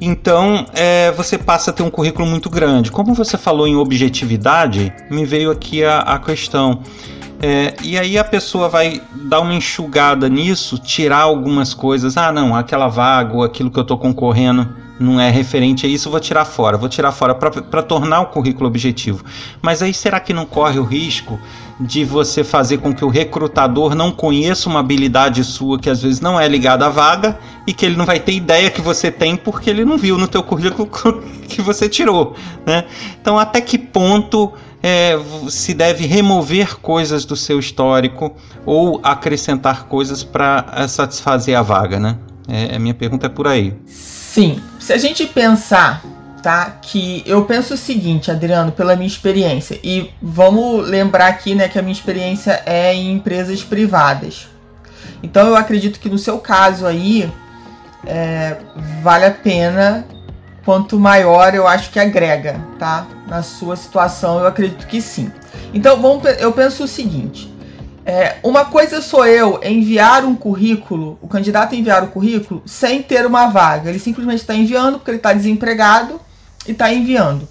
Então, 0.00 0.64
é, 0.72 1.10
você 1.10 1.36
passa 1.36 1.72
a 1.72 1.74
ter 1.74 1.82
um 1.82 1.90
currículo 1.90 2.24
muito 2.24 2.48
grande. 2.48 2.88
Como 2.88 3.14
você 3.14 3.36
falou 3.36 3.66
em 3.66 3.74
objetividade, 3.74 4.92
me 5.10 5.24
veio 5.24 5.50
aqui 5.50 5.82
a, 5.82 5.98
a 5.98 6.20
questão. 6.20 6.82
É, 7.40 7.76
e 7.82 7.96
aí 7.96 8.18
a 8.18 8.24
pessoa 8.24 8.68
vai 8.68 9.00
dar 9.14 9.40
uma 9.40 9.54
enxugada 9.54 10.28
nisso, 10.28 10.78
tirar 10.78 11.20
algumas 11.20 11.72
coisas. 11.72 12.16
Ah, 12.16 12.32
não, 12.32 12.54
aquela 12.54 12.88
vaga 12.88 13.34
ou 13.34 13.42
aquilo 13.42 13.70
que 13.70 13.78
eu 13.78 13.82
estou 13.82 13.96
concorrendo 13.96 14.68
não 14.98 15.20
é 15.20 15.30
referente 15.30 15.86
a 15.86 15.88
isso, 15.88 16.10
vou 16.10 16.18
tirar 16.18 16.44
fora. 16.44 16.76
Vou 16.76 16.88
tirar 16.88 17.12
fora 17.12 17.34
para 17.34 17.82
tornar 17.82 18.20
o 18.20 18.26
currículo 18.26 18.66
objetivo. 18.66 19.24
Mas 19.62 19.82
aí 19.82 19.94
será 19.94 20.18
que 20.18 20.32
não 20.32 20.44
corre 20.44 20.78
o 20.78 20.84
risco 20.84 21.38
de 21.80 22.04
você 22.04 22.42
fazer 22.42 22.78
com 22.78 22.92
que 22.92 23.04
o 23.04 23.08
recrutador 23.08 23.94
não 23.94 24.10
conheça 24.10 24.68
uma 24.68 24.80
habilidade 24.80 25.44
sua 25.44 25.78
que 25.78 25.88
às 25.88 26.02
vezes 26.02 26.20
não 26.20 26.40
é 26.40 26.48
ligada 26.48 26.86
à 26.86 26.88
vaga 26.88 27.38
e 27.68 27.72
que 27.72 27.86
ele 27.86 27.94
não 27.96 28.04
vai 28.04 28.18
ter 28.18 28.32
ideia 28.32 28.68
que 28.68 28.80
você 28.80 29.12
tem 29.12 29.36
porque 29.36 29.70
ele 29.70 29.84
não 29.84 29.96
viu 29.96 30.18
no 30.18 30.26
teu 30.26 30.42
currículo 30.42 30.88
que 31.48 31.62
você 31.62 31.88
tirou, 31.88 32.34
né? 32.66 32.84
Então 33.20 33.38
até 33.38 33.60
que 33.60 33.78
ponto 33.78 34.52
é, 34.82 35.18
se 35.48 35.74
deve 35.74 36.06
remover 36.06 36.78
coisas 36.78 37.24
do 37.24 37.36
seu 37.36 37.58
histórico 37.58 38.34
ou 38.64 39.00
acrescentar 39.02 39.84
coisas 39.84 40.22
para 40.22 40.66
é, 40.76 40.88
satisfazer 40.88 41.56
a 41.56 41.62
vaga, 41.62 41.98
né? 41.98 42.16
É, 42.48 42.76
a 42.76 42.78
minha 42.78 42.94
pergunta 42.94 43.26
é 43.26 43.28
por 43.28 43.46
aí. 43.46 43.76
Sim, 43.86 44.60
se 44.78 44.92
a 44.92 44.98
gente 44.98 45.26
pensar, 45.26 46.02
tá, 46.42 46.78
que 46.80 47.22
eu 47.26 47.44
penso 47.44 47.74
o 47.74 47.76
seguinte, 47.76 48.30
Adriano, 48.30 48.72
pela 48.72 48.96
minha 48.96 49.06
experiência, 49.06 49.78
e 49.82 50.10
vamos 50.22 50.88
lembrar 50.88 51.28
aqui, 51.28 51.54
né, 51.54 51.68
que 51.68 51.78
a 51.78 51.82
minha 51.82 51.92
experiência 51.92 52.62
é 52.64 52.94
em 52.94 53.12
empresas 53.12 53.62
privadas. 53.62 54.48
Então 55.22 55.48
eu 55.48 55.56
acredito 55.56 55.98
que 55.98 56.08
no 56.08 56.18
seu 56.18 56.38
caso 56.38 56.86
aí, 56.86 57.30
é, 58.06 58.56
vale 59.02 59.26
a 59.26 59.30
pena 59.30 60.06
quanto 60.64 60.98
maior 60.98 61.54
eu 61.54 61.66
acho 61.66 61.90
que 61.90 61.98
agrega, 61.98 62.60
tá? 62.78 63.06
Na 63.28 63.42
sua 63.42 63.76
situação, 63.76 64.40
eu 64.40 64.46
acredito 64.46 64.86
que 64.86 65.02
sim. 65.02 65.30
Então, 65.74 66.00
vamos, 66.00 66.24
eu 66.40 66.50
penso 66.50 66.84
o 66.84 66.88
seguinte: 66.88 67.52
é, 68.06 68.36
uma 68.42 68.64
coisa 68.64 69.02
sou 69.02 69.26
eu 69.26 69.60
enviar 69.62 70.24
um 70.24 70.34
currículo, 70.34 71.18
o 71.20 71.28
candidato 71.28 71.74
enviar 71.74 72.02
o 72.02 72.08
currículo 72.08 72.62
sem 72.64 73.02
ter 73.02 73.26
uma 73.26 73.48
vaga. 73.48 73.90
Ele 73.90 73.98
simplesmente 73.98 74.40
está 74.40 74.54
enviando 74.54 74.94
porque 74.94 75.10
ele 75.10 75.18
está 75.18 75.34
desempregado 75.34 76.18
e 76.66 76.72
está 76.72 76.90
enviando. 76.90 77.46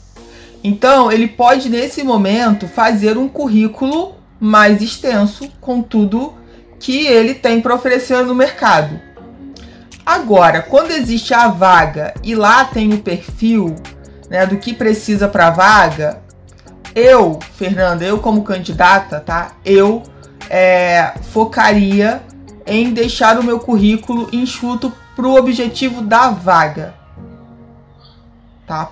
Então, 0.63 1.11
ele 1.11 1.27
pode, 1.27 1.69
nesse 1.69 2.03
momento, 2.03 2.67
fazer 2.67 3.19
um 3.19 3.29
currículo 3.29 4.15
mais 4.39 4.81
extenso 4.81 5.47
com 5.61 5.81
tudo 5.83 6.33
que 6.79 7.05
ele 7.05 7.35
tem 7.35 7.61
para 7.61 7.75
oferecer 7.75 8.25
no 8.25 8.33
mercado. 8.33 8.99
Agora, 10.03 10.61
quando 10.61 10.91
existe 10.91 11.33
a 11.33 11.49
vaga 11.49 12.13
e 12.23 12.33
lá 12.33 12.65
tem 12.65 12.93
o 12.93 12.99
perfil 12.99 13.75
né, 14.29 14.45
do 14.45 14.57
que 14.57 14.73
precisa 14.73 15.27
para 15.27 15.47
a 15.47 15.51
vaga, 15.51 16.21
eu, 16.95 17.39
Fernanda, 17.55 18.03
eu 18.03 18.19
como 18.19 18.43
candidata, 18.43 19.19
tá? 19.19 19.51
Eu 19.63 20.03
é, 20.49 21.13
focaria 21.31 22.21
em 22.65 22.91
deixar 22.91 23.39
o 23.39 23.43
meu 23.43 23.59
currículo 23.59 24.27
enxuto 24.31 24.91
para 25.15 25.27
o 25.27 25.35
objetivo 25.35 26.01
da 26.01 26.29
vaga, 26.29 26.93
tá? 28.65 28.91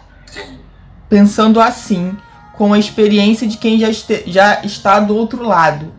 Pensando 1.09 1.59
assim, 1.59 2.15
com 2.53 2.73
a 2.73 2.79
experiência 2.79 3.47
de 3.47 3.57
quem 3.57 3.79
já, 3.79 3.89
este, 3.89 4.23
já 4.27 4.61
está 4.63 4.99
do 4.99 5.15
outro 5.15 5.43
lado. 5.43 5.93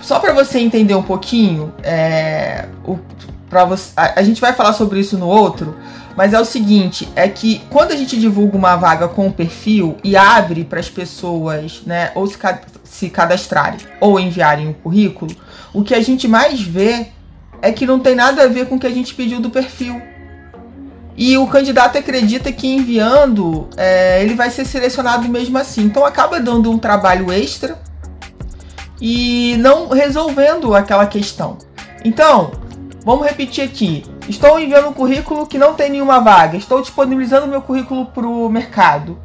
Só 0.00 0.20
para 0.20 0.32
você 0.32 0.58
entender 0.58 0.94
um 0.94 1.02
pouquinho, 1.02 1.72
é, 1.82 2.68
o, 2.84 2.98
você. 3.66 3.92
A, 3.96 4.20
a, 4.20 4.22
gente 4.22 4.40
vai 4.40 4.52
falar 4.52 4.74
sobre 4.74 5.00
isso 5.00 5.16
no 5.16 5.26
outro, 5.26 5.76
mas 6.16 6.32
é 6.32 6.40
o 6.40 6.44
seguinte, 6.44 7.08
é 7.16 7.28
que 7.28 7.62
quando 7.70 7.92
a 7.92 7.96
gente 7.96 8.18
divulga 8.18 8.56
uma 8.56 8.76
vaga 8.76 9.08
com 9.08 9.26
o 9.26 9.32
perfil 9.32 9.96
e 10.04 10.16
abre 10.16 10.64
para 10.64 10.80
as 10.80 10.88
pessoas, 10.88 11.82
né, 11.84 12.12
ou 12.14 12.26
se, 12.26 12.38
se 12.84 13.10
cadastrarem 13.10 13.80
ou 14.00 14.18
enviarem 14.20 14.68
o 14.68 14.74
currículo, 14.74 15.34
o 15.72 15.82
que 15.82 15.94
a 15.94 16.00
gente 16.00 16.28
mais 16.28 16.60
vê 16.60 17.08
é 17.60 17.72
que 17.72 17.86
não 17.86 17.98
tem 17.98 18.14
nada 18.14 18.44
a 18.44 18.46
ver 18.46 18.66
com 18.66 18.76
o 18.76 18.78
que 18.78 18.86
a 18.86 18.90
gente 18.90 19.14
pediu 19.14 19.40
do 19.40 19.50
perfil. 19.50 20.00
E 21.16 21.38
o 21.38 21.46
candidato 21.46 21.96
acredita 21.96 22.50
que 22.52 22.66
enviando 22.66 23.68
é, 23.76 24.20
ele 24.22 24.34
vai 24.34 24.50
ser 24.50 24.64
selecionado 24.64 25.28
mesmo 25.28 25.56
assim. 25.56 25.82
Então 25.82 26.04
acaba 26.04 26.40
dando 26.40 26.70
um 26.70 26.78
trabalho 26.78 27.32
extra 27.32 27.78
e 29.00 29.56
não 29.58 29.88
resolvendo 29.88 30.74
aquela 30.74 31.06
questão. 31.06 31.56
Então, 32.04 32.50
Vamos 33.04 33.26
repetir 33.26 33.62
aqui. 33.62 34.02
Estou 34.28 34.58
enviando 34.58 34.88
um 34.88 34.92
currículo 34.92 35.46
que 35.46 35.58
não 35.58 35.74
tem 35.74 35.90
nenhuma 35.90 36.18
vaga. 36.18 36.56
Estou 36.56 36.80
disponibilizando 36.80 37.46
meu 37.46 37.60
currículo 37.60 38.06
para 38.06 38.26
o 38.26 38.48
mercado. 38.48 39.18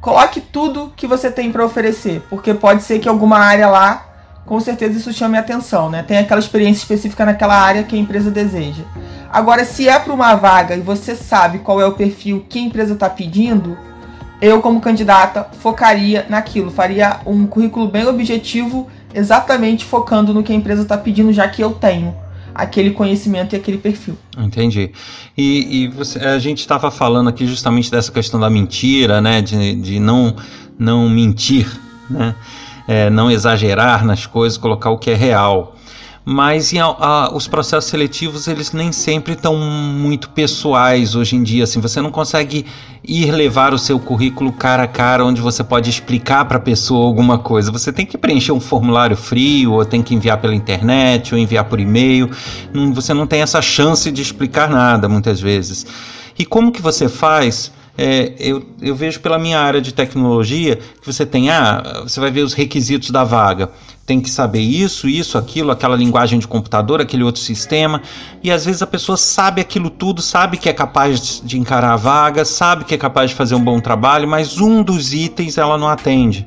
Coloque 0.00 0.40
tudo 0.40 0.92
que 0.96 1.06
você 1.06 1.30
tem 1.30 1.52
para 1.52 1.64
oferecer, 1.64 2.22
porque 2.30 2.54
pode 2.54 2.82
ser 2.82 2.98
que 2.98 3.08
alguma 3.08 3.38
área 3.38 3.68
lá 3.68 4.06
com 4.46 4.60
certeza 4.60 4.96
isso 4.96 5.12
chama 5.12 5.36
a 5.36 5.40
atenção, 5.40 5.90
né? 5.90 6.04
Tem 6.04 6.18
aquela 6.18 6.38
experiência 6.38 6.80
específica 6.82 7.26
naquela 7.26 7.60
área 7.60 7.82
que 7.82 7.96
a 7.96 7.98
empresa 7.98 8.30
deseja. 8.30 8.84
Agora, 9.30 9.64
se 9.64 9.88
é 9.88 9.98
para 9.98 10.14
uma 10.14 10.34
vaga 10.36 10.76
e 10.76 10.80
você 10.80 11.16
sabe 11.16 11.58
qual 11.58 11.80
é 11.80 11.84
o 11.84 11.92
perfil 11.92 12.46
que 12.48 12.60
a 12.60 12.62
empresa 12.62 12.94
está 12.94 13.10
pedindo, 13.10 13.76
eu, 14.40 14.62
como 14.62 14.80
candidata, 14.80 15.48
focaria 15.60 16.24
naquilo, 16.28 16.70
faria 16.70 17.20
um 17.26 17.44
currículo 17.46 17.88
bem 17.88 18.06
objetivo, 18.06 18.86
exatamente 19.12 19.84
focando 19.84 20.32
no 20.32 20.44
que 20.44 20.52
a 20.52 20.56
empresa 20.56 20.82
está 20.82 20.96
pedindo, 20.96 21.32
já 21.32 21.48
que 21.48 21.60
eu 21.60 21.72
tenho 21.72 22.14
aquele 22.56 22.90
conhecimento 22.90 23.54
e 23.54 23.56
aquele 23.56 23.78
perfil. 23.78 24.16
Entendi. 24.36 24.90
E, 25.36 25.84
e 25.84 25.88
você, 25.88 26.18
a 26.18 26.38
gente 26.38 26.60
estava 26.60 26.90
falando 26.90 27.28
aqui 27.28 27.46
justamente 27.46 27.90
dessa 27.90 28.10
questão 28.10 28.40
da 28.40 28.48
mentira, 28.48 29.20
né? 29.20 29.42
De, 29.42 29.74
de 29.74 30.00
não, 30.00 30.34
não 30.78 31.08
mentir, 31.08 31.68
né? 32.08 32.34
É, 32.88 33.10
não 33.10 33.30
exagerar 33.30 34.04
nas 34.04 34.26
coisas, 34.26 34.56
colocar 34.56 34.90
o 34.90 34.98
que 34.98 35.10
é 35.10 35.14
real 35.14 35.75
mas 36.28 36.72
em, 36.72 36.80
a, 36.80 37.30
os 37.32 37.46
processos 37.46 37.88
seletivos 37.88 38.48
eles 38.48 38.72
nem 38.72 38.90
sempre 38.90 39.34
estão 39.34 39.56
muito 39.56 40.28
pessoais 40.30 41.14
hoje 41.14 41.36
em 41.36 41.42
dia. 41.44 41.62
Assim, 41.62 41.80
você 41.80 42.00
não 42.00 42.10
consegue 42.10 42.66
ir 43.06 43.30
levar 43.30 43.72
o 43.72 43.78
seu 43.78 43.96
currículo 44.00 44.52
cara 44.52 44.82
a 44.82 44.88
cara, 44.88 45.24
onde 45.24 45.40
você 45.40 45.62
pode 45.62 45.88
explicar 45.88 46.44
para 46.46 46.56
a 46.56 46.60
pessoa 46.60 47.06
alguma 47.06 47.38
coisa. 47.38 47.70
Você 47.70 47.92
tem 47.92 48.04
que 48.04 48.18
preencher 48.18 48.50
um 48.50 48.58
formulário 48.58 49.16
frio, 49.16 49.74
ou 49.74 49.84
tem 49.84 50.02
que 50.02 50.16
enviar 50.16 50.38
pela 50.38 50.52
internet, 50.52 51.32
ou 51.32 51.38
enviar 51.38 51.66
por 51.66 51.78
e-mail. 51.78 52.28
Você 52.92 53.14
não 53.14 53.24
tem 53.24 53.42
essa 53.42 53.62
chance 53.62 54.10
de 54.10 54.20
explicar 54.20 54.68
nada 54.68 55.08
muitas 55.08 55.40
vezes. 55.40 55.86
E 56.36 56.44
como 56.44 56.72
que 56.72 56.82
você 56.82 57.08
faz? 57.08 57.70
É, 57.96 58.34
eu, 58.38 58.66
eu, 58.82 58.94
vejo 58.96 59.20
pela 59.20 59.38
minha 59.38 59.58
área 59.58 59.80
de 59.80 59.94
tecnologia 59.94 60.76
que 60.76 61.06
você 61.06 61.24
tem, 61.24 61.48
ah, 61.48 62.02
você 62.02 62.20
vai 62.20 62.30
ver 62.30 62.42
os 62.42 62.52
requisitos 62.52 63.10
da 63.10 63.24
vaga 63.24 63.70
tem 64.06 64.20
que 64.20 64.30
saber 64.30 64.60
isso, 64.60 65.08
isso, 65.08 65.36
aquilo, 65.36 65.72
aquela 65.72 65.96
linguagem 65.96 66.38
de 66.38 66.46
computador, 66.46 67.00
aquele 67.00 67.24
outro 67.24 67.40
sistema. 67.40 68.00
E 68.40 68.52
às 68.52 68.64
vezes 68.64 68.80
a 68.80 68.86
pessoa 68.86 69.18
sabe 69.18 69.60
aquilo 69.60 69.90
tudo, 69.90 70.22
sabe 70.22 70.56
que 70.56 70.68
é 70.68 70.72
capaz 70.72 71.42
de 71.44 71.58
encarar 71.58 71.92
a 71.92 71.96
vaga, 71.96 72.44
sabe 72.44 72.84
que 72.84 72.94
é 72.94 72.98
capaz 72.98 73.30
de 73.30 73.36
fazer 73.36 73.56
um 73.56 73.64
bom 73.64 73.80
trabalho, 73.80 74.28
mas 74.28 74.60
um 74.60 74.80
dos 74.80 75.12
itens 75.12 75.58
ela 75.58 75.76
não 75.76 75.88
atende. 75.88 76.46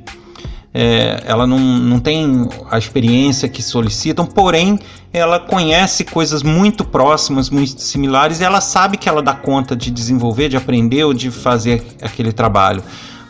É, 0.74 1.24
ela 1.26 1.45
não, 1.45 1.60
não 1.60 2.00
tem 2.00 2.48
a 2.72 2.78
experiência 2.78 3.50
que 3.50 3.62
solicitam, 3.62 4.26
porém 4.26 4.80
ela 5.12 5.39
conhece 5.39 6.06
coisas 6.06 6.43
muito 6.43 6.86
próximas, 6.86 7.50
muito 7.50 7.82
similares, 7.82 8.39
e 8.39 8.43
ela 8.43 8.62
sabe 8.62 8.95
que 8.95 9.10
ela 9.10 9.22
dá 9.22 9.34
conta 9.34 9.76
de 9.76 9.91
desenvolver, 9.91 10.48
de 10.48 10.56
aprender 10.56 11.04
ou 11.04 11.13
de 11.13 11.30
fazer 11.30 11.84
aquele 12.02 12.32
trabalho. 12.32 12.84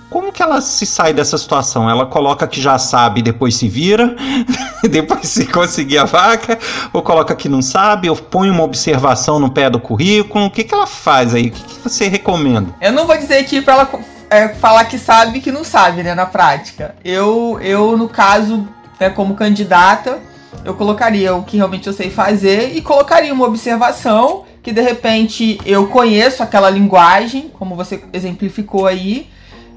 Como 0.09 0.31
que 0.31 0.41
ela 0.41 0.59
se 0.59 0.85
sai 0.87 1.13
dessa 1.13 1.37
situação? 1.37 1.87
Ela 1.87 2.05
coloca 2.05 2.47
que 2.47 2.59
já 2.59 2.79
sabe 2.79 3.19
e 3.19 3.23
depois 3.23 3.55
se 3.55 3.69
vira, 3.69 4.15
depois 4.89 5.27
se 5.27 5.45
conseguir 5.45 5.99
a 5.99 6.05
vaca, 6.05 6.57
ou 6.91 7.03
coloca 7.03 7.35
que 7.35 7.47
não 7.47 7.61
sabe, 7.61 8.09
ou 8.09 8.15
põe 8.15 8.49
uma 8.49 8.63
observação 8.63 9.39
no 9.39 9.51
pé 9.51 9.69
do 9.69 9.79
currículo? 9.79 10.45
O 10.45 10.51
que, 10.51 10.63
que 10.63 10.73
ela 10.73 10.87
faz 10.87 11.35
aí? 11.35 11.47
O 11.47 11.51
que, 11.51 11.63
que 11.63 11.79
você 11.83 12.07
recomenda? 12.07 12.73
Eu 12.81 12.91
não 12.91 13.05
vou 13.05 13.15
dizer 13.17 13.37
aqui 13.37 13.61
para 13.61 13.73
ela 13.73 13.89
é, 14.31 14.47
falar 14.49 14.85
que 14.85 14.97
sabe 14.97 15.37
e 15.37 15.41
que 15.41 15.51
não 15.51 15.63
sabe, 15.63 16.01
né, 16.01 16.15
na 16.15 16.25
prática. 16.25 16.95
Eu, 17.05 17.59
eu 17.61 17.95
no 17.95 18.09
caso, 18.09 18.67
né, 18.99 19.11
como 19.11 19.35
candidata, 19.35 20.19
eu 20.65 20.73
colocaria 20.73 21.35
o 21.35 21.43
que 21.43 21.57
realmente 21.57 21.85
eu 21.85 21.93
sei 21.93 22.09
fazer 22.09 22.75
e 22.75 22.81
colocaria 22.81 23.33
uma 23.33 23.45
observação 23.45 24.45
que 24.63 24.71
de 24.71 24.81
repente 24.81 25.59
eu 25.65 25.87
conheço 25.87 26.41
aquela 26.41 26.69
linguagem, 26.69 27.49
como 27.57 27.75
você 27.75 28.03
exemplificou 28.11 28.87
aí, 28.87 29.29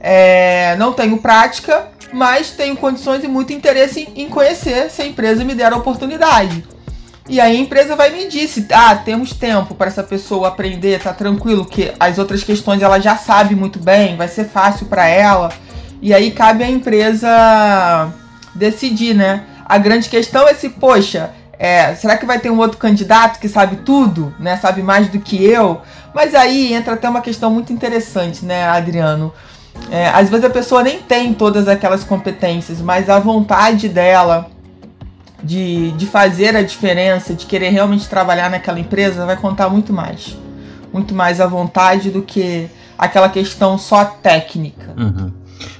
é, 0.02 0.74
não 0.76 0.92
tenho 0.92 1.16
prática, 1.18 1.86
mas 2.12 2.50
tenho 2.50 2.76
condições 2.76 3.22
e 3.22 3.28
muito 3.28 3.52
interesse 3.52 4.08
em 4.16 4.28
conhecer 4.28 4.90
se 4.90 5.00
a 5.00 5.06
empresa 5.06 5.44
me 5.44 5.54
der 5.54 5.72
a 5.72 5.76
oportunidade. 5.76 6.64
E 7.28 7.40
aí 7.40 7.56
a 7.56 7.60
empresa 7.60 7.94
vai 7.94 8.10
me 8.10 8.26
dizer 8.26 8.66
ah, 8.72 8.96
temos 8.96 9.32
tempo 9.32 9.76
para 9.76 9.86
essa 9.86 10.02
pessoa 10.02 10.48
aprender, 10.48 11.00
tá 11.00 11.12
tranquilo, 11.12 11.64
que 11.64 11.92
as 12.00 12.18
outras 12.18 12.42
questões 12.42 12.82
ela 12.82 12.98
já 12.98 13.16
sabe 13.16 13.54
muito 13.54 13.78
bem, 13.78 14.16
vai 14.16 14.26
ser 14.26 14.46
fácil 14.46 14.86
para 14.86 15.06
ela. 15.06 15.52
E 16.02 16.12
aí 16.12 16.32
cabe 16.32 16.64
à 16.64 16.68
empresa 16.68 18.12
decidir, 18.56 19.14
né? 19.14 19.44
A 19.64 19.78
grande 19.78 20.08
questão 20.08 20.48
é 20.48 20.52
se, 20.52 20.68
poxa, 20.68 21.30
é, 21.56 21.94
será 21.94 22.16
que 22.16 22.26
vai 22.26 22.40
ter 22.40 22.50
um 22.50 22.58
outro 22.58 22.76
candidato 22.76 23.38
que 23.38 23.48
sabe 23.48 23.76
tudo, 23.76 24.34
né? 24.40 24.56
Sabe 24.56 24.82
mais 24.82 25.06
do 25.08 25.20
que 25.20 25.44
eu? 25.44 25.80
Mas 26.12 26.34
aí 26.34 26.74
entra 26.74 26.94
até 26.94 27.08
uma 27.08 27.20
questão 27.20 27.52
muito 27.52 27.72
interessante, 27.72 28.44
né, 28.44 28.64
Adriano? 28.64 29.32
É, 29.90 30.08
às 30.08 30.30
vezes 30.30 30.44
a 30.44 30.50
pessoa 30.50 30.82
nem 30.82 31.00
tem 31.00 31.34
todas 31.34 31.68
aquelas 31.68 32.02
competências, 32.04 32.80
mas 32.80 33.10
a 33.10 33.18
vontade 33.18 33.88
dela 33.88 34.50
de, 35.42 35.90
de 35.92 36.06
fazer 36.06 36.56
a 36.56 36.62
diferença, 36.62 37.34
de 37.34 37.46
querer 37.46 37.70
realmente 37.70 38.08
trabalhar 38.08 38.50
naquela 38.50 38.78
empresa, 38.78 39.26
vai 39.26 39.36
contar 39.36 39.68
muito 39.68 39.92
mais. 39.92 40.36
Muito 40.92 41.14
mais 41.14 41.40
a 41.40 41.46
vontade 41.46 42.10
do 42.10 42.22
que 42.22 42.68
aquela 42.96 43.28
questão 43.28 43.76
só 43.76 44.04
técnica. 44.04 44.94
Uhum. 44.96 45.32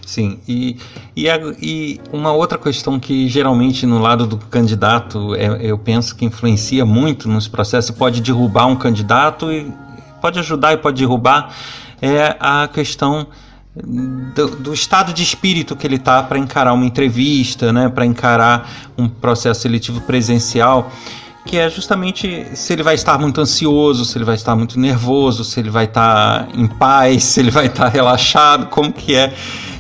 Sim, 0.05 0.40
e, 0.46 0.76
e, 1.16 1.31
a, 1.31 1.38
e, 1.61 2.00
uma 2.12 2.33
outra 2.33 2.59
questão 2.59 3.00
que 3.00 3.28
geralmente 3.28 3.87
no 3.87 3.98
lado 3.98 4.26
do 4.26 4.37
candidato 4.37 5.35
é, 5.35 5.59
eu 5.61 5.78
penso 5.78 6.14
que 6.14 6.24
influencia 6.24 6.85
muito 6.85 7.28
nos 7.28 7.48
processos, 7.48 7.90
pode 7.92 8.20
derrubar 8.20 8.66
um 8.66 8.76
candidato 8.76 9.50
e 9.50 9.72
pode 10.20 10.38
ajudar 10.38 10.74
e 10.74 10.76
pode 10.76 10.98
derrubar, 10.98 11.55
é 12.00 12.37
a 12.38 12.68
questão 12.68 13.26
do, 13.75 14.49
do, 14.57 14.75
estado 14.75 15.13
de 15.13 15.23
espírito 15.23 15.75
que 15.75 15.87
ele 15.87 15.97
está 15.97 16.23
para 16.23 16.39
encarar 16.39 16.75
uma 16.75 16.85
entrevista, 16.85 17.73
né, 17.73 17.89
para 17.89 18.05
encarar 18.05 18.71
um 18.99 19.09
processo 19.09 19.63
seletivo 19.63 20.01
presencial, 20.03 20.93
que 21.47 21.57
é 21.57 21.69
justamente 21.71 22.47
se 22.55 22.73
ele 22.73 22.83
vai 22.83 22.95
estar 22.95 23.19
muito 23.19 23.41
ansioso, 23.41 24.05
se 24.05 24.17
ele 24.19 24.25
vai 24.25 24.35
estar 24.35 24.55
muito 24.55 24.79
nervoso, 24.79 25.43
se 25.43 25.59
ele 25.59 25.71
vai 25.71 25.87
estar 25.87 26.49
em 26.55 26.67
paz, 26.67 27.25
se 27.25 27.41
ele 27.41 27.51
vai 27.51 27.67
estar 27.67 27.89
relaxado, 27.89 28.67
como 28.67 28.93
que 28.93 29.15
é. 29.15 29.33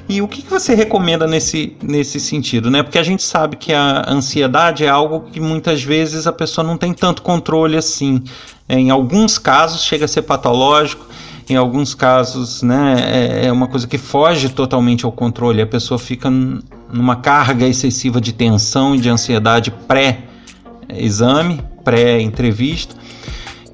E 0.08 0.20
o 0.20 0.26
que, 0.26 0.42
que 0.42 0.50
você 0.50 0.74
recomenda 0.74 1.26
nesse, 1.26 1.76
nesse 1.80 2.18
sentido, 2.18 2.70
né? 2.70 2.82
Porque 2.82 2.98
a 2.98 3.02
gente 3.02 3.22
sabe 3.22 3.56
que 3.56 3.72
a 3.72 4.04
ansiedade 4.08 4.84
é 4.84 4.88
algo 4.88 5.20
que 5.30 5.38
muitas 5.38 5.82
vezes 5.82 6.26
a 6.26 6.32
pessoa 6.32 6.66
não 6.66 6.76
tem 6.76 6.92
tanto 6.92 7.22
controle 7.22 7.76
assim. 7.76 8.22
Em 8.68 8.90
alguns 8.90 9.38
casos 9.38 9.84
chega 9.84 10.04
a 10.06 10.08
ser 10.08 10.22
patológico, 10.22 11.06
em 11.52 11.56
alguns 11.56 11.94
casos, 11.94 12.62
né, 12.62 12.96
é, 13.06 13.46
é 13.46 13.52
uma 13.52 13.68
coisa 13.68 13.86
que 13.86 13.98
foge 13.98 14.48
totalmente 14.48 15.04
ao 15.04 15.12
controle. 15.12 15.62
A 15.62 15.66
pessoa 15.66 15.98
fica 15.98 16.30
numa 16.30 17.16
carga 17.16 17.66
excessiva 17.66 18.20
de 18.20 18.32
tensão 18.32 18.94
e 18.94 18.98
de 18.98 19.08
ansiedade 19.08 19.70
pré-exame, 19.70 21.60
pré-entrevista, 21.84 22.96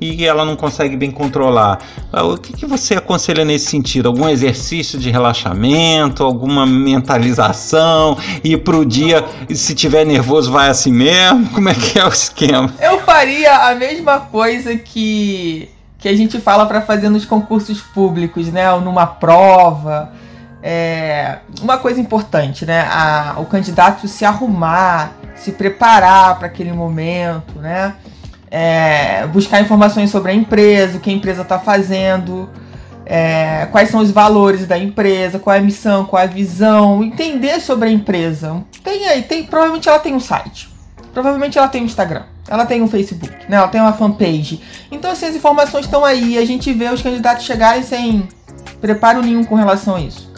e 0.00 0.24
ela 0.24 0.44
não 0.44 0.56
consegue 0.56 0.96
bem 0.96 1.10
controlar. 1.10 1.78
Ah, 2.12 2.24
o 2.24 2.38
que, 2.38 2.52
que 2.52 2.66
você 2.66 2.94
aconselha 2.94 3.44
nesse 3.44 3.66
sentido? 3.66 4.06
Algum 4.06 4.28
exercício 4.28 4.98
de 4.98 5.10
relaxamento, 5.10 6.22
alguma 6.22 6.64
mentalização, 6.64 8.16
ir 8.44 8.58
pro 8.58 8.84
dia, 8.84 9.24
se 9.50 9.74
tiver 9.74 10.04
nervoso, 10.04 10.50
vai 10.50 10.68
assim 10.68 10.92
mesmo? 10.92 11.48
Como 11.50 11.68
é 11.68 11.74
que 11.74 11.98
é 11.98 12.04
o 12.04 12.08
esquema? 12.08 12.72
Eu 12.80 13.00
faria 13.00 13.68
a 13.68 13.74
mesma 13.74 14.20
coisa 14.20 14.76
que 14.76 15.68
que 15.98 16.08
a 16.08 16.16
gente 16.16 16.40
fala 16.40 16.64
para 16.64 16.80
fazer 16.80 17.08
nos 17.08 17.24
concursos 17.24 17.80
públicos, 17.80 18.52
né? 18.52 18.72
Ou 18.72 18.80
numa 18.80 19.06
prova. 19.06 20.12
É, 20.62 21.38
uma 21.60 21.78
coisa 21.78 22.00
importante, 22.00 22.64
né? 22.64 22.82
A, 22.90 23.34
o 23.38 23.44
candidato 23.44 24.06
se 24.06 24.24
arrumar, 24.24 25.12
se 25.34 25.52
preparar 25.52 26.38
para 26.38 26.46
aquele 26.46 26.72
momento, 26.72 27.58
né? 27.58 27.94
É, 28.50 29.26
buscar 29.26 29.60
informações 29.60 30.10
sobre 30.10 30.30
a 30.30 30.34
empresa, 30.34 30.96
o 30.96 31.00
que 31.00 31.10
a 31.10 31.12
empresa 31.12 31.42
está 31.42 31.58
fazendo, 31.58 32.48
é, 33.04 33.66
quais 33.70 33.90
são 33.90 34.00
os 34.00 34.10
valores 34.10 34.66
da 34.66 34.78
empresa, 34.78 35.38
qual 35.38 35.54
é 35.54 35.58
a 35.58 35.62
missão, 35.62 36.04
qual 36.04 36.22
é 36.22 36.24
a 36.24 36.28
visão, 36.28 37.02
entender 37.02 37.60
sobre 37.60 37.88
a 37.88 37.92
empresa. 37.92 38.62
Tem 38.82 39.06
aí, 39.06 39.22
tem, 39.22 39.44
provavelmente 39.44 39.88
ela 39.88 39.98
tem 39.98 40.14
um 40.14 40.20
site, 40.20 40.68
provavelmente 41.12 41.58
ela 41.58 41.68
tem 41.68 41.82
um 41.82 41.86
Instagram. 41.86 42.22
Ela 42.48 42.64
tem 42.64 42.82
um 42.82 42.88
Facebook, 42.88 43.34
né? 43.48 43.56
Ela 43.56 43.68
tem 43.68 43.80
uma 43.80 43.92
fanpage. 43.92 44.60
Então, 44.90 45.10
assim, 45.10 45.26
as 45.26 45.36
informações 45.36 45.84
estão 45.84 46.04
aí. 46.04 46.38
A 46.38 46.44
gente 46.44 46.72
vê 46.72 46.88
os 46.88 47.02
candidatos 47.02 47.44
chegarem 47.44 47.82
sem 47.82 48.28
preparo 48.80 49.22
nenhum 49.22 49.44
com 49.44 49.54
relação 49.54 49.96
a 49.96 50.00
isso. 50.00 50.28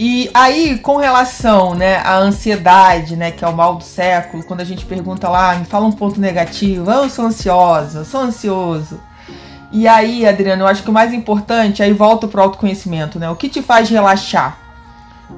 E 0.00 0.30
aí, 0.32 0.78
com 0.78 0.96
relação, 0.96 1.74
né, 1.74 1.96
à 1.96 2.18
ansiedade, 2.18 3.16
né, 3.16 3.32
que 3.32 3.44
é 3.44 3.48
o 3.48 3.52
mal 3.52 3.74
do 3.74 3.82
século, 3.82 4.44
quando 4.44 4.60
a 4.60 4.64
gente 4.64 4.86
pergunta 4.86 5.28
lá, 5.28 5.56
me 5.56 5.64
fala 5.64 5.86
um 5.86 5.92
ponto 5.92 6.20
negativo, 6.20 6.88
ah, 6.88 7.02
eu 7.02 7.10
sou 7.10 7.26
ansiosa, 7.26 8.04
sou 8.04 8.20
ansioso. 8.20 9.00
E 9.72 9.88
aí, 9.88 10.24
Adriano, 10.24 10.62
eu 10.62 10.66
acho 10.68 10.84
que 10.84 10.90
o 10.90 10.92
mais 10.92 11.12
importante, 11.12 11.82
aí 11.82 11.92
volta 11.92 12.28
pro 12.28 12.40
autoconhecimento, 12.40 13.18
né? 13.18 13.28
O 13.28 13.34
que 13.34 13.48
te 13.48 13.60
faz 13.60 13.90
relaxar? 13.90 14.67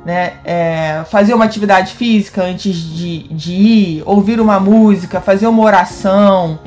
Né? 0.04 0.34
É, 0.44 1.04
fazer 1.10 1.34
uma 1.34 1.44
atividade 1.44 1.94
física 1.94 2.42
antes 2.42 2.76
de, 2.76 3.28
de 3.28 3.52
ir, 3.52 4.02
ouvir 4.06 4.40
uma 4.40 4.58
música, 4.58 5.20
fazer 5.20 5.46
uma 5.46 5.62
oração, 5.62 6.58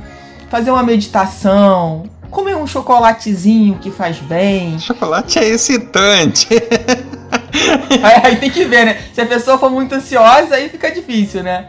fazer 0.50 0.72
uma 0.72 0.84
meditação, 0.84 2.04
comer 2.30 2.56
um 2.56 2.68
chocolatezinho 2.68 3.78
que 3.80 3.92
faz 3.92 4.18
bem. 4.18 4.80
Chocolate 4.80 5.40
é 5.40 5.48
excitante. 5.50 6.48
aí, 8.04 8.22
aí, 8.24 8.36
tem 8.38 8.50
que 8.50 8.66
ver, 8.66 8.86
né? 8.86 8.98
Se 9.14 9.22
a 9.22 9.26
pessoa 9.26 9.58
for 9.58 9.70
muito 9.70 9.94
ansiosa, 9.94 10.56
aí 10.56 10.70
fica 10.70 10.92
difícil, 10.92 11.44
né? 11.44 11.68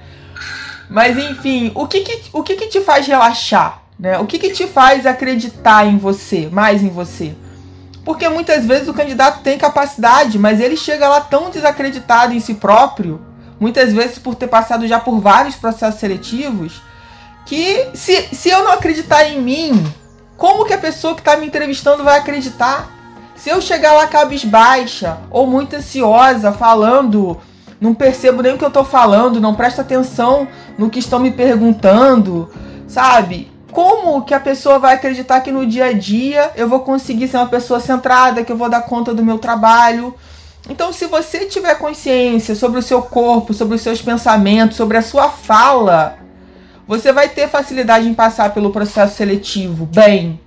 Mas 0.88 1.16
enfim, 1.16 1.72
o 1.74 1.86
que 1.86 2.00
que, 2.00 2.22
o 2.32 2.42
que, 2.42 2.56
que 2.56 2.68
te 2.68 2.80
faz 2.80 3.06
relaxar? 3.06 3.82
Né? 3.98 4.18
O 4.18 4.26
que, 4.26 4.38
que 4.38 4.50
te 4.50 4.66
faz 4.66 5.06
acreditar 5.06 5.86
em 5.86 5.96
você, 5.96 6.48
mais 6.50 6.82
em 6.82 6.88
você? 6.88 7.34
Porque 8.04 8.28
muitas 8.28 8.66
vezes 8.66 8.88
o 8.88 8.94
candidato 8.94 9.42
tem 9.42 9.56
capacidade, 9.56 10.38
mas 10.38 10.60
ele 10.60 10.76
chega 10.76 11.08
lá 11.08 11.20
tão 11.20 11.50
desacreditado 11.50 12.34
em 12.34 12.40
si 12.40 12.54
próprio, 12.54 13.20
muitas 13.58 13.92
vezes 13.92 14.18
por 14.18 14.34
ter 14.34 14.46
passado 14.46 14.86
já 14.86 15.00
por 15.00 15.20
vários 15.20 15.56
processos 15.56 16.00
seletivos, 16.00 16.82
que 17.46 17.88
se, 17.94 18.28
se 18.34 18.50
eu 18.50 18.62
não 18.64 18.72
acreditar 18.72 19.24
em 19.24 19.40
mim, 19.40 19.92
como 20.36 20.64
que 20.66 20.74
a 20.74 20.78
pessoa 20.78 21.14
que 21.14 21.20
está 21.20 21.36
me 21.36 21.46
entrevistando 21.46 22.04
vai 22.04 22.18
acreditar? 22.18 22.90
Se 23.36 23.50
eu 23.50 23.60
chegar 23.60 23.92
lá 23.92 24.06
cabisbaixa 24.06 25.18
ou 25.30 25.46
muito 25.46 25.76
ansiosa, 25.76 26.52
falando, 26.52 27.38
não 27.80 27.94
percebo 27.94 28.42
nem 28.42 28.54
o 28.54 28.58
que 28.58 28.64
eu 28.64 28.68
estou 28.68 28.84
falando, 28.84 29.40
não 29.40 29.54
presto 29.54 29.80
atenção 29.80 30.48
no 30.78 30.90
que 30.90 30.98
estão 30.98 31.18
me 31.18 31.30
perguntando, 31.30 32.50
sabe? 32.86 33.53
Como 33.74 34.22
que 34.22 34.32
a 34.32 34.38
pessoa 34.38 34.78
vai 34.78 34.94
acreditar 34.94 35.40
que 35.40 35.50
no 35.50 35.66
dia 35.66 35.86
a 35.86 35.92
dia 35.92 36.52
eu 36.54 36.68
vou 36.68 36.78
conseguir 36.80 37.26
ser 37.26 37.38
uma 37.38 37.48
pessoa 37.48 37.80
centrada, 37.80 38.44
que 38.44 38.52
eu 38.52 38.56
vou 38.56 38.68
dar 38.70 38.82
conta 38.82 39.12
do 39.12 39.24
meu 39.24 39.36
trabalho? 39.36 40.14
Então, 40.70 40.92
se 40.92 41.06
você 41.06 41.44
tiver 41.46 41.74
consciência 41.74 42.54
sobre 42.54 42.78
o 42.78 42.82
seu 42.82 43.02
corpo, 43.02 43.52
sobre 43.52 43.74
os 43.74 43.82
seus 43.82 44.00
pensamentos, 44.00 44.76
sobre 44.76 44.96
a 44.96 45.02
sua 45.02 45.28
fala, 45.28 46.16
você 46.86 47.12
vai 47.12 47.28
ter 47.28 47.48
facilidade 47.48 48.08
em 48.08 48.14
passar 48.14 48.54
pelo 48.54 48.70
processo 48.70 49.16
seletivo 49.16 49.86
bem. 49.86 50.38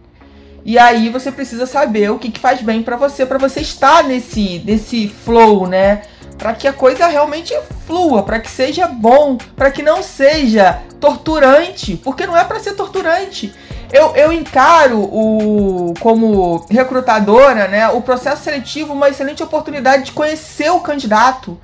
E 0.63 0.79
aí 0.79 1.09
você 1.09 1.29
precisa 1.29 1.65
saber 1.65 2.09
o 2.09 2.17
que, 2.17 2.31
que 2.31 2.39
faz 2.39 2.61
bem 2.61 2.81
para 2.81 2.95
você, 2.95 3.25
para 3.25 3.37
você 3.37 3.59
estar 3.59 4.05
nesse, 4.05 4.59
nesse 4.65 5.09
flow, 5.09 5.67
né? 5.67 6.03
Para 6.37 6.53
que 6.53 6.67
a 6.67 6.73
coisa 6.73 7.07
realmente 7.07 7.53
flua, 7.85 8.23
para 8.23 8.39
que 8.39 8.49
seja 8.49 8.87
bom, 8.87 9.37
para 9.55 9.71
que 9.71 9.81
não 9.81 10.03
seja 10.03 10.81
torturante, 10.99 11.97
porque 11.97 12.25
não 12.27 12.37
é 12.37 12.43
para 12.43 12.59
ser 12.59 12.73
torturante. 12.73 13.53
Eu, 13.91 14.15
eu 14.15 14.33
encaro 14.33 14.99
o 14.99 15.93
como 15.99 16.65
recrutadora, 16.69 17.67
né, 17.67 17.87
o 17.89 18.01
processo 18.01 18.43
seletivo 18.43 18.93
uma 18.93 19.09
excelente 19.09 19.41
oportunidade 19.41 20.05
de 20.05 20.11
conhecer 20.11 20.69
o 20.69 20.81
candidato, 20.81 21.59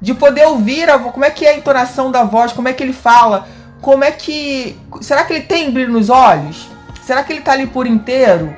de 0.00 0.12
poder 0.12 0.46
ouvir 0.46 0.90
a, 0.90 0.98
como 0.98 1.24
é 1.24 1.30
que 1.30 1.46
é 1.46 1.50
a 1.50 1.56
entonação 1.56 2.10
da 2.10 2.24
voz, 2.24 2.52
como 2.52 2.68
é 2.68 2.72
que 2.72 2.82
ele 2.82 2.92
fala, 2.92 3.46
como 3.80 4.02
é 4.02 4.10
que 4.10 4.78
será 5.00 5.24
que 5.24 5.32
ele 5.32 5.44
tem 5.44 5.70
brilho 5.70 5.92
nos 5.92 6.10
olhos? 6.10 6.68
Será 7.02 7.22
que 7.22 7.32
ele 7.32 7.40
tá 7.40 7.52
ali 7.52 7.66
por 7.66 7.86
inteiro? 7.86 8.54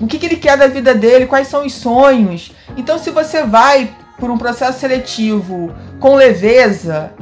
O 0.00 0.06
que, 0.06 0.18
que 0.18 0.26
ele 0.26 0.36
quer 0.36 0.56
da 0.56 0.66
vida 0.66 0.94
dele? 0.94 1.26
Quais 1.26 1.48
são 1.48 1.64
os 1.64 1.72
sonhos? 1.72 2.52
Então, 2.76 2.98
se 2.98 3.10
você 3.10 3.44
vai 3.44 3.94
por 4.18 4.30
um 4.30 4.38
processo 4.38 4.78
seletivo 4.78 5.72
com 6.00 6.14
leveza, 6.14 7.12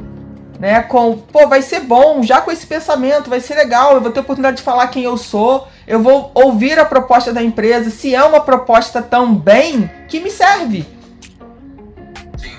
né? 0.59 0.81
Com, 0.83 1.17
pô, 1.17 1.47
vai 1.47 1.61
ser 1.61 1.81
bom, 1.81 2.23
já 2.23 2.39
com 2.41 2.51
esse 2.51 2.65
pensamento, 2.65 3.29
vai 3.29 3.39
ser 3.39 3.55
legal, 3.55 3.93
eu 3.93 4.01
vou 4.01 4.11
ter 4.11 4.21
oportunidade 4.21 4.57
de 4.57 4.63
falar 4.63 4.87
quem 4.87 5.03
eu 5.03 5.17
sou, 5.17 5.67
eu 5.85 6.01
vou 6.01 6.31
ouvir 6.33 6.79
a 6.79 6.85
proposta 6.85 7.33
da 7.33 7.43
empresa, 7.43 7.89
se 7.89 8.15
é 8.15 8.23
uma 8.23 8.39
proposta 8.39 9.01
tão 9.01 9.35
bem 9.35 9.89
que 10.07 10.19
me 10.19 10.31
serve. 10.31 10.85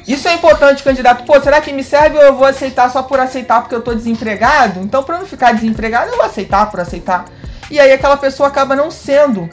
Isso 0.07 0.29
é 0.29 0.35
importante, 0.35 0.83
candidato. 0.83 1.25
Pô, 1.25 1.41
será 1.41 1.63
que 1.63 1.73
me 1.73 1.83
serve 1.83 2.19
ou 2.19 2.25
eu 2.25 2.35
vou 2.35 2.47
aceitar 2.47 2.91
só 2.91 3.03
por 3.03 3.19
aceitar 3.19 3.63
porque 3.63 3.75
eu 3.75 3.81
tô 3.81 3.95
desempregado? 3.95 4.81
Então, 4.81 5.03
para 5.03 5.19
não 5.19 5.25
ficar 5.25 5.53
desempregado, 5.53 6.11
eu 6.11 6.17
vou 6.17 6.27
aceitar 6.27 6.71
por 6.71 6.81
aceitar. 6.81 7.25
E 7.71 7.81
aí 7.81 7.91
aquela 7.91 8.19
pessoa 8.19 8.49
acaba 8.49 8.77
não 8.77 8.91
sendo, 8.91 9.49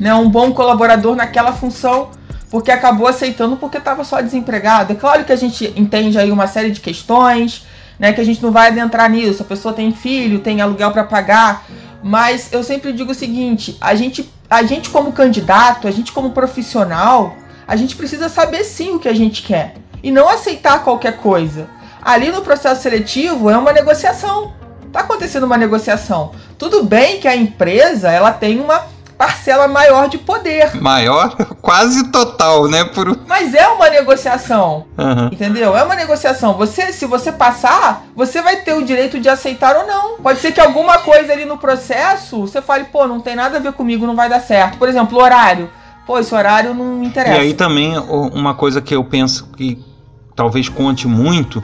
né, 0.00 0.14
um 0.14 0.30
bom 0.30 0.52
colaborador 0.52 1.14
naquela 1.14 1.52
função 1.52 2.10
porque 2.54 2.70
acabou 2.70 3.08
aceitando 3.08 3.56
porque 3.56 3.78
estava 3.78 4.04
só 4.04 4.20
desempregado. 4.20 4.92
É 4.92 4.94
claro 4.94 5.24
que 5.24 5.32
a 5.32 5.36
gente 5.36 5.74
entende 5.74 6.16
aí 6.16 6.30
uma 6.30 6.46
série 6.46 6.70
de 6.70 6.78
questões, 6.78 7.66
né, 7.98 8.12
que 8.12 8.20
a 8.20 8.24
gente 8.24 8.40
não 8.40 8.52
vai 8.52 8.68
adentrar 8.68 9.10
nisso. 9.10 9.42
A 9.42 9.44
pessoa 9.44 9.74
tem 9.74 9.90
filho, 9.90 10.38
tem 10.38 10.60
aluguel 10.60 10.92
para 10.92 11.02
pagar, 11.02 11.66
mas 12.00 12.52
eu 12.52 12.62
sempre 12.62 12.92
digo 12.92 13.10
o 13.10 13.14
seguinte: 13.14 13.76
a 13.80 13.96
gente, 13.96 14.32
a 14.48 14.62
gente 14.62 14.88
como 14.90 15.10
candidato, 15.10 15.88
a 15.88 15.90
gente 15.90 16.12
como 16.12 16.30
profissional, 16.30 17.34
a 17.66 17.74
gente 17.74 17.96
precisa 17.96 18.28
saber 18.28 18.62
sim 18.62 18.92
o 18.92 19.00
que 19.00 19.08
a 19.08 19.14
gente 19.14 19.42
quer 19.42 19.74
e 20.00 20.12
não 20.12 20.28
aceitar 20.28 20.84
qualquer 20.84 21.16
coisa. 21.16 21.68
Ali 22.00 22.30
no 22.30 22.40
processo 22.40 22.82
seletivo 22.82 23.50
é 23.50 23.58
uma 23.58 23.72
negociação. 23.72 24.52
Tá 24.92 25.00
acontecendo 25.00 25.42
uma 25.42 25.58
negociação. 25.58 26.30
Tudo 26.56 26.84
bem 26.84 27.18
que 27.18 27.26
a 27.26 27.34
empresa 27.34 28.12
ela 28.12 28.30
tem 28.30 28.60
uma 28.60 28.93
parcela 29.16 29.68
maior 29.68 30.08
de 30.08 30.18
poder. 30.18 30.80
Maior? 30.80 31.34
Quase 31.60 32.08
total, 32.10 32.68
né? 32.68 32.84
Por... 32.84 33.18
Mas 33.26 33.54
é 33.54 33.66
uma 33.68 33.88
negociação. 33.88 34.86
Uhum. 34.98 35.26
Entendeu? 35.26 35.76
É 35.76 35.82
uma 35.82 35.94
negociação. 35.94 36.54
Você, 36.54 36.92
se 36.92 37.06
você 37.06 37.32
passar, 37.32 38.04
você 38.14 38.42
vai 38.42 38.56
ter 38.56 38.74
o 38.74 38.84
direito 38.84 39.20
de 39.20 39.28
aceitar 39.28 39.76
ou 39.76 39.86
não. 39.86 40.16
Pode 40.18 40.40
ser 40.40 40.52
que 40.52 40.60
alguma 40.60 40.98
coisa 40.98 41.32
ali 41.32 41.44
no 41.44 41.58
processo 41.58 42.40
você 42.40 42.60
fale, 42.60 42.84
pô, 42.84 43.06
não 43.06 43.20
tem 43.20 43.36
nada 43.36 43.58
a 43.58 43.60
ver 43.60 43.72
comigo, 43.72 44.06
não 44.06 44.16
vai 44.16 44.28
dar 44.28 44.40
certo. 44.40 44.78
Por 44.78 44.88
exemplo, 44.88 45.18
o 45.18 45.22
horário. 45.22 45.70
Pô, 46.06 46.18
esse 46.18 46.34
horário 46.34 46.74
não 46.74 46.96
me 46.96 47.06
interessa. 47.06 47.38
E 47.38 47.40
aí 47.40 47.54
também 47.54 47.96
uma 47.98 48.54
coisa 48.54 48.82
que 48.82 48.94
eu 48.94 49.04
penso 49.04 49.48
que 49.56 49.82
talvez 50.36 50.68
conte 50.68 51.08
muito 51.08 51.62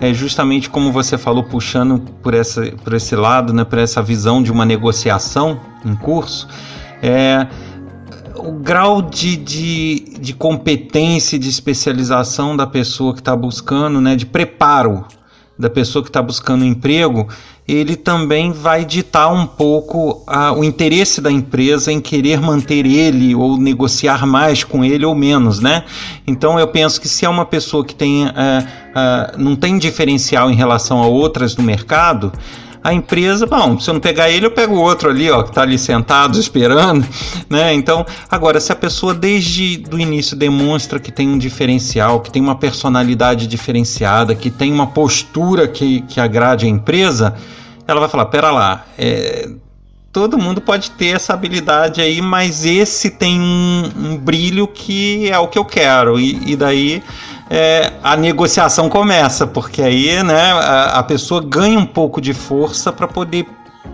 é 0.00 0.12
justamente 0.12 0.68
como 0.68 0.92
você 0.92 1.16
falou, 1.16 1.44
puxando 1.44 2.00
por, 2.22 2.34
essa, 2.34 2.66
por 2.84 2.92
esse 2.94 3.14
lado, 3.16 3.52
né, 3.52 3.64
por 3.64 3.78
essa 3.78 4.02
visão 4.02 4.42
de 4.42 4.52
uma 4.52 4.64
negociação 4.64 5.58
em 5.84 5.94
curso 5.94 6.48
é, 7.08 7.48
o 8.36 8.52
grau 8.52 9.02
de, 9.02 9.36
de, 9.36 10.00
de 10.20 10.34
competência 10.34 11.36
e 11.36 11.38
de 11.38 11.48
especialização 11.48 12.56
da 12.56 12.66
pessoa 12.66 13.12
que 13.12 13.20
está 13.20 13.34
buscando, 13.34 14.00
né, 14.00 14.14
de 14.16 14.26
preparo 14.26 15.04
da 15.58 15.70
pessoa 15.70 16.02
que 16.02 16.10
está 16.10 16.20
buscando 16.20 16.64
emprego, 16.64 17.26
ele 17.66 17.96
também 17.96 18.52
vai 18.52 18.84
ditar 18.84 19.32
um 19.32 19.46
pouco 19.46 20.22
a, 20.26 20.52
o 20.52 20.62
interesse 20.62 21.20
da 21.20 21.32
empresa 21.32 21.90
em 21.90 22.00
querer 22.00 22.40
manter 22.40 22.86
ele 22.86 23.34
ou 23.34 23.56
negociar 23.56 24.26
mais 24.26 24.62
com 24.62 24.84
ele 24.84 25.04
ou 25.04 25.14
menos, 25.14 25.58
né? 25.58 25.84
Então 26.26 26.60
eu 26.60 26.68
penso 26.68 27.00
que 27.00 27.08
se 27.08 27.24
é 27.24 27.28
uma 27.28 27.44
pessoa 27.44 27.84
que 27.84 27.94
tem, 27.94 28.26
é, 28.26 28.66
é, 28.94 29.32
não 29.38 29.56
tem 29.56 29.78
diferencial 29.78 30.50
em 30.50 30.54
relação 30.54 31.02
a 31.02 31.06
outras 31.06 31.56
no 31.56 31.64
mercado, 31.64 32.32
a 32.86 32.94
empresa, 32.94 33.46
bom, 33.46 33.80
se 33.80 33.90
eu 33.90 33.94
não 33.94 34.00
pegar 34.00 34.30
ele, 34.30 34.46
eu 34.46 34.50
pego 34.52 34.76
o 34.76 34.80
outro 34.80 35.10
ali, 35.10 35.28
ó, 35.28 35.42
que 35.42 35.48
está 35.48 35.62
ali 35.62 35.76
sentado 35.76 36.38
esperando, 36.38 37.04
né? 37.50 37.74
Então, 37.74 38.06
agora, 38.30 38.60
se 38.60 38.70
a 38.70 38.76
pessoa 38.76 39.12
desde 39.12 39.82
o 39.92 39.98
início 39.98 40.36
demonstra 40.36 41.00
que 41.00 41.10
tem 41.10 41.28
um 41.28 41.36
diferencial, 41.36 42.20
que 42.20 42.30
tem 42.30 42.40
uma 42.40 42.54
personalidade 42.54 43.48
diferenciada, 43.48 44.36
que 44.36 44.52
tem 44.52 44.72
uma 44.72 44.86
postura 44.86 45.66
que, 45.66 46.02
que 46.02 46.20
agrade 46.20 46.66
a 46.66 46.68
empresa, 46.68 47.34
ela 47.88 47.98
vai 47.98 48.08
falar: 48.08 48.26
pera 48.26 48.52
lá, 48.52 48.86
é, 48.96 49.50
todo 50.12 50.38
mundo 50.38 50.60
pode 50.60 50.92
ter 50.92 51.16
essa 51.16 51.34
habilidade 51.34 52.00
aí, 52.00 52.22
mas 52.22 52.64
esse 52.64 53.10
tem 53.10 53.40
um, 53.40 53.90
um 53.96 54.16
brilho 54.16 54.68
que 54.68 55.28
é 55.28 55.38
o 55.40 55.48
que 55.48 55.58
eu 55.58 55.64
quero, 55.64 56.20
e, 56.20 56.52
e 56.52 56.54
daí 56.54 57.02
é, 57.48 57.92
a 58.02 58.16
negociação 58.16 58.88
começa, 58.88 59.46
porque 59.46 59.82
aí 59.82 60.22
né, 60.22 60.52
a, 60.52 60.98
a 60.98 61.02
pessoa 61.02 61.40
ganha 61.40 61.78
um 61.78 61.86
pouco 61.86 62.20
de 62.20 62.34
força 62.34 62.92
para 62.92 63.06
poder 63.06 63.46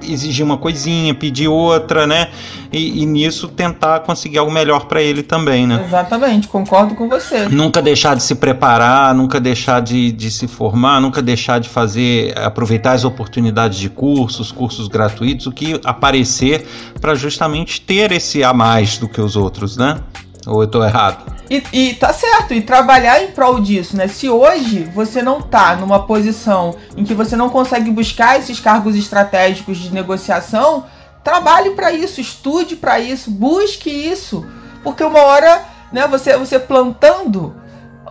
exigir 0.02 0.44
uma 0.44 0.56
coisinha, 0.56 1.14
pedir 1.14 1.48
outra, 1.48 2.06
né? 2.06 2.28
E, 2.72 3.02
e 3.02 3.06
nisso 3.06 3.48
tentar 3.48 4.00
conseguir 4.00 4.38
algo 4.38 4.50
melhor 4.50 4.86
para 4.86 5.02
ele 5.02 5.22
também, 5.22 5.66
né? 5.66 5.84
Exatamente, 5.86 6.48
concordo 6.48 6.94
com 6.94 7.08
você. 7.08 7.48
Nunca 7.48 7.82
deixar 7.82 8.16
de 8.16 8.22
se 8.22 8.34
preparar, 8.34 9.14
nunca 9.14 9.38
deixar 9.38 9.80
de, 9.80 10.10
de 10.10 10.30
se 10.30 10.48
formar, 10.48 11.00
nunca 11.00 11.20
deixar 11.20 11.60
de 11.60 11.68
fazer, 11.68 12.36
aproveitar 12.38 12.92
as 12.92 13.04
oportunidades 13.04 13.78
de 13.78 13.88
cursos, 13.88 14.50
cursos 14.50 14.88
gratuitos, 14.88 15.46
o 15.46 15.52
que 15.52 15.80
aparecer 15.84 16.66
para 17.00 17.14
justamente 17.14 17.80
ter 17.80 18.12
esse 18.12 18.42
a 18.42 18.52
mais 18.52 18.98
do 18.98 19.08
que 19.08 19.20
os 19.20 19.36
outros, 19.36 19.76
né? 19.76 20.00
Ou 20.46 20.62
eu 20.62 20.68
tô 20.68 20.84
errado? 20.84 21.32
E, 21.48 21.62
e, 21.72 21.94
tá 21.94 22.12
certo, 22.12 22.54
e 22.54 22.62
trabalhar 22.62 23.22
em 23.22 23.30
prol 23.30 23.60
disso, 23.60 23.96
né? 23.96 24.08
Se 24.08 24.28
hoje 24.28 24.84
você 24.94 25.22
não 25.22 25.40
tá 25.40 25.76
numa 25.76 26.06
posição 26.06 26.74
em 26.96 27.04
que 27.04 27.14
você 27.14 27.36
não 27.36 27.50
consegue 27.50 27.90
buscar 27.90 28.38
esses 28.38 28.58
cargos 28.58 28.96
estratégicos 28.96 29.78
de 29.78 29.92
negociação, 29.92 30.84
trabalhe 31.22 31.70
para 31.70 31.92
isso, 31.92 32.20
estude 32.20 32.74
para 32.74 32.98
isso, 32.98 33.30
busque 33.30 33.90
isso, 33.90 34.46
porque 34.82 35.04
uma 35.04 35.20
hora, 35.20 35.62
né, 35.92 36.06
você 36.08 36.36
você 36.36 36.58
plantando, 36.58 37.54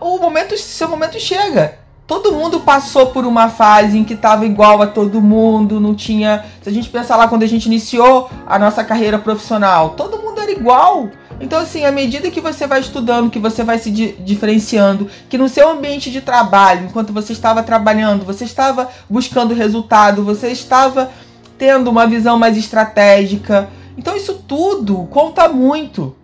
o 0.00 0.18
momento, 0.18 0.56
seu 0.56 0.88
momento 0.88 1.18
chega. 1.20 1.78
Todo 2.06 2.32
mundo 2.32 2.60
passou 2.60 3.06
por 3.06 3.24
uma 3.24 3.48
fase 3.48 3.96
em 3.96 4.04
que 4.04 4.14
estava 4.14 4.44
igual 4.44 4.82
a 4.82 4.86
todo 4.86 5.20
mundo, 5.20 5.80
não 5.80 5.94
tinha. 5.94 6.44
Se 6.60 6.68
a 6.68 6.72
gente 6.72 6.88
pensar 6.88 7.16
lá 7.16 7.28
quando 7.28 7.42
a 7.42 7.46
gente 7.46 7.66
iniciou 7.66 8.28
a 8.46 8.58
nossa 8.58 8.84
carreira 8.84 9.18
profissional, 9.18 9.90
todo 9.90 10.18
mundo 10.18 10.40
era 10.40 10.50
igual. 10.50 11.08
Então, 11.42 11.58
assim, 11.58 11.84
à 11.84 11.90
medida 11.90 12.30
que 12.30 12.40
você 12.40 12.68
vai 12.68 12.78
estudando, 12.78 13.28
que 13.28 13.40
você 13.40 13.64
vai 13.64 13.76
se 13.76 13.90
di 13.90 14.12
diferenciando, 14.20 15.10
que 15.28 15.36
no 15.36 15.48
seu 15.48 15.68
ambiente 15.68 16.08
de 16.08 16.20
trabalho, 16.20 16.86
enquanto 16.86 17.12
você 17.12 17.32
estava 17.32 17.64
trabalhando, 17.64 18.24
você 18.24 18.44
estava 18.44 18.88
buscando 19.10 19.52
resultado, 19.52 20.24
você 20.24 20.48
estava 20.48 21.10
tendo 21.58 21.90
uma 21.90 22.06
visão 22.06 22.38
mais 22.38 22.56
estratégica. 22.56 23.68
Então, 23.98 24.16
isso 24.16 24.34
tudo 24.46 25.08
conta 25.10 25.48
muito. 25.48 26.14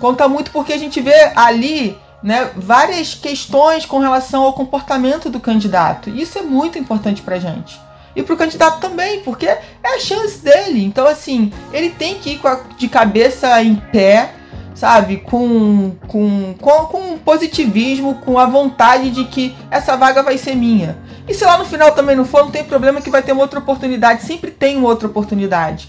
Conta 0.00 0.26
muito 0.26 0.50
porque 0.50 0.72
a 0.72 0.78
gente 0.78 0.98
vê 0.98 1.30
ali 1.36 1.94
né, 2.22 2.50
várias 2.56 3.14
questões 3.14 3.84
com 3.84 3.98
relação 3.98 4.44
ao 4.44 4.54
comportamento 4.54 5.28
do 5.28 5.38
candidato. 5.38 6.08
Isso 6.08 6.38
é 6.38 6.42
muito 6.42 6.78
importante 6.78 7.20
para 7.20 7.38
gente. 7.38 7.78
E 8.16 8.22
para 8.22 8.32
o 8.32 8.38
candidato 8.38 8.80
também, 8.80 9.20
porque 9.20 9.46
é 9.46 9.60
a 9.84 9.98
chance 9.98 10.38
dele. 10.38 10.82
Então, 10.82 11.06
assim, 11.06 11.52
ele 11.70 11.90
tem 11.90 12.14
que 12.14 12.30
ir 12.30 12.40
a, 12.46 12.60
de 12.78 12.88
cabeça 12.88 13.62
em 13.62 13.74
pé, 13.74 14.32
sabe? 14.74 15.18
Com, 15.18 15.92
com, 16.08 16.54
com, 16.60 16.86
com 16.86 17.18
positivismo, 17.18 18.16
com 18.16 18.38
a 18.38 18.46
vontade 18.46 19.10
de 19.10 19.24
que 19.24 19.56
essa 19.70 19.96
vaga 19.96 20.22
vai 20.22 20.36
ser 20.36 20.54
minha. 20.54 20.98
E 21.26 21.32
se 21.32 21.44
lá 21.44 21.56
no 21.56 21.64
final 21.64 21.92
também 21.92 22.16
não 22.16 22.24
for, 22.24 22.44
não 22.44 22.50
tem 22.50 22.64
problema 22.64 23.00
que 23.00 23.10
vai 23.10 23.22
ter 23.22 23.32
uma 23.32 23.42
outra 23.42 23.60
oportunidade. 23.60 24.24
Sempre 24.24 24.50
tem 24.50 24.76
uma 24.76 24.88
outra 24.88 25.08
oportunidade. 25.08 25.88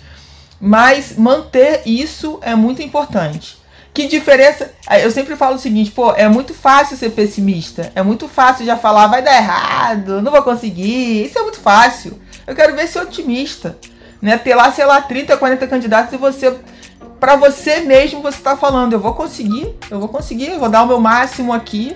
Mas 0.60 1.18
manter 1.18 1.82
isso 1.86 2.40
é 2.42 2.56
muito 2.56 2.82
importante. 2.82 3.58
Que 3.94 4.08
diferença. 4.08 4.74
Eu 5.02 5.10
sempre 5.10 5.38
falo 5.38 5.56
o 5.56 5.60
seguinte, 5.60 5.90
pô, 5.90 6.12
é 6.12 6.28
muito 6.28 6.54
fácil 6.54 6.98
ser 6.98 7.12
pessimista. 7.12 7.94
É 7.96 8.04
muito 8.04 8.28
fácil 8.28 8.66
já 8.66 8.76
falar, 8.76 9.08
vai 9.08 9.22
dar 9.22 9.38
errado, 9.38 10.22
não 10.22 10.34
vou 10.34 10.42
conseguir. 10.44 11.26
Isso 11.26 11.40
é 11.40 11.42
muito 11.42 11.60
fácil. 11.60 12.20
Eu 12.46 12.54
quero 12.54 12.76
ver 12.76 12.88
ser 12.88 13.00
otimista. 13.00 13.78
Né? 14.22 14.38
Ter 14.38 14.54
lá, 14.54 14.70
sei 14.72 14.86
lá, 14.86 15.02
30, 15.02 15.38
40 15.38 15.68
candidatos 15.68 16.14
e 16.14 16.18
você. 16.18 16.54
Para 17.20 17.36
você 17.36 17.82
mesmo, 17.82 18.22
você 18.22 18.42
tá 18.42 18.56
falando, 18.58 18.94
eu 18.94 19.00
vou 19.00 19.14
conseguir, 19.14 19.74
eu 19.90 20.00
vou 20.00 20.10
conseguir, 20.10 20.50
eu 20.50 20.60
vou 20.60 20.70
dar 20.70 20.84
o 20.84 20.88
meu 20.88 21.00
máximo 21.00 21.54
aqui 21.54 21.96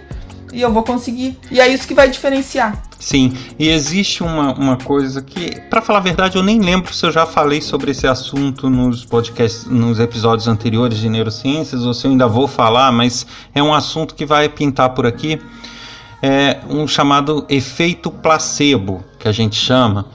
e 0.52 0.62
eu 0.62 0.72
vou 0.72 0.84
conseguir. 0.84 1.38
E 1.52 1.60
é 1.60 1.68
isso 1.68 1.88
que 1.88 1.94
vai 1.94 2.10
diferenciar. 2.10 2.82
Sim, 3.00 3.34
e 3.58 3.70
existe 3.70 4.24
uma, 4.24 4.54
uma 4.54 4.78
coisa 4.78 5.22
que, 5.22 5.60
para 5.70 5.82
falar 5.82 6.00
a 6.00 6.02
verdade, 6.02 6.38
eu 6.38 6.44
nem 6.44 6.60
lembro 6.60 6.94
se 6.94 7.06
eu 7.06 7.12
já 7.12 7.26
falei 7.26 7.62
sobre 7.62 7.92
esse 7.92 8.06
assunto 8.06 8.70
nos 8.70 9.06
podcasts, 9.06 9.66
nos 9.66 10.00
episódios 10.00 10.50
anteriores 10.50 10.98
de 10.98 11.08
neurociências, 11.08 11.86
ou 11.86 11.94
se 11.94 12.06
eu 12.06 12.12
ainda 12.12 12.28
vou 12.28 12.46
falar, 12.46 12.92
mas 12.92 13.26
é 13.56 13.64
um 13.64 13.74
assunto 13.74 14.14
que 14.14 14.26
vai 14.26 14.50
pintar 14.50 14.90
por 14.90 15.06
aqui. 15.06 15.40
É 16.22 16.60
um 16.70 16.86
chamado 16.86 17.46
efeito 17.48 18.12
placebo, 18.12 19.02
que 19.18 19.30
a 19.30 19.32
gente 19.32 19.56
chama, 19.56 20.08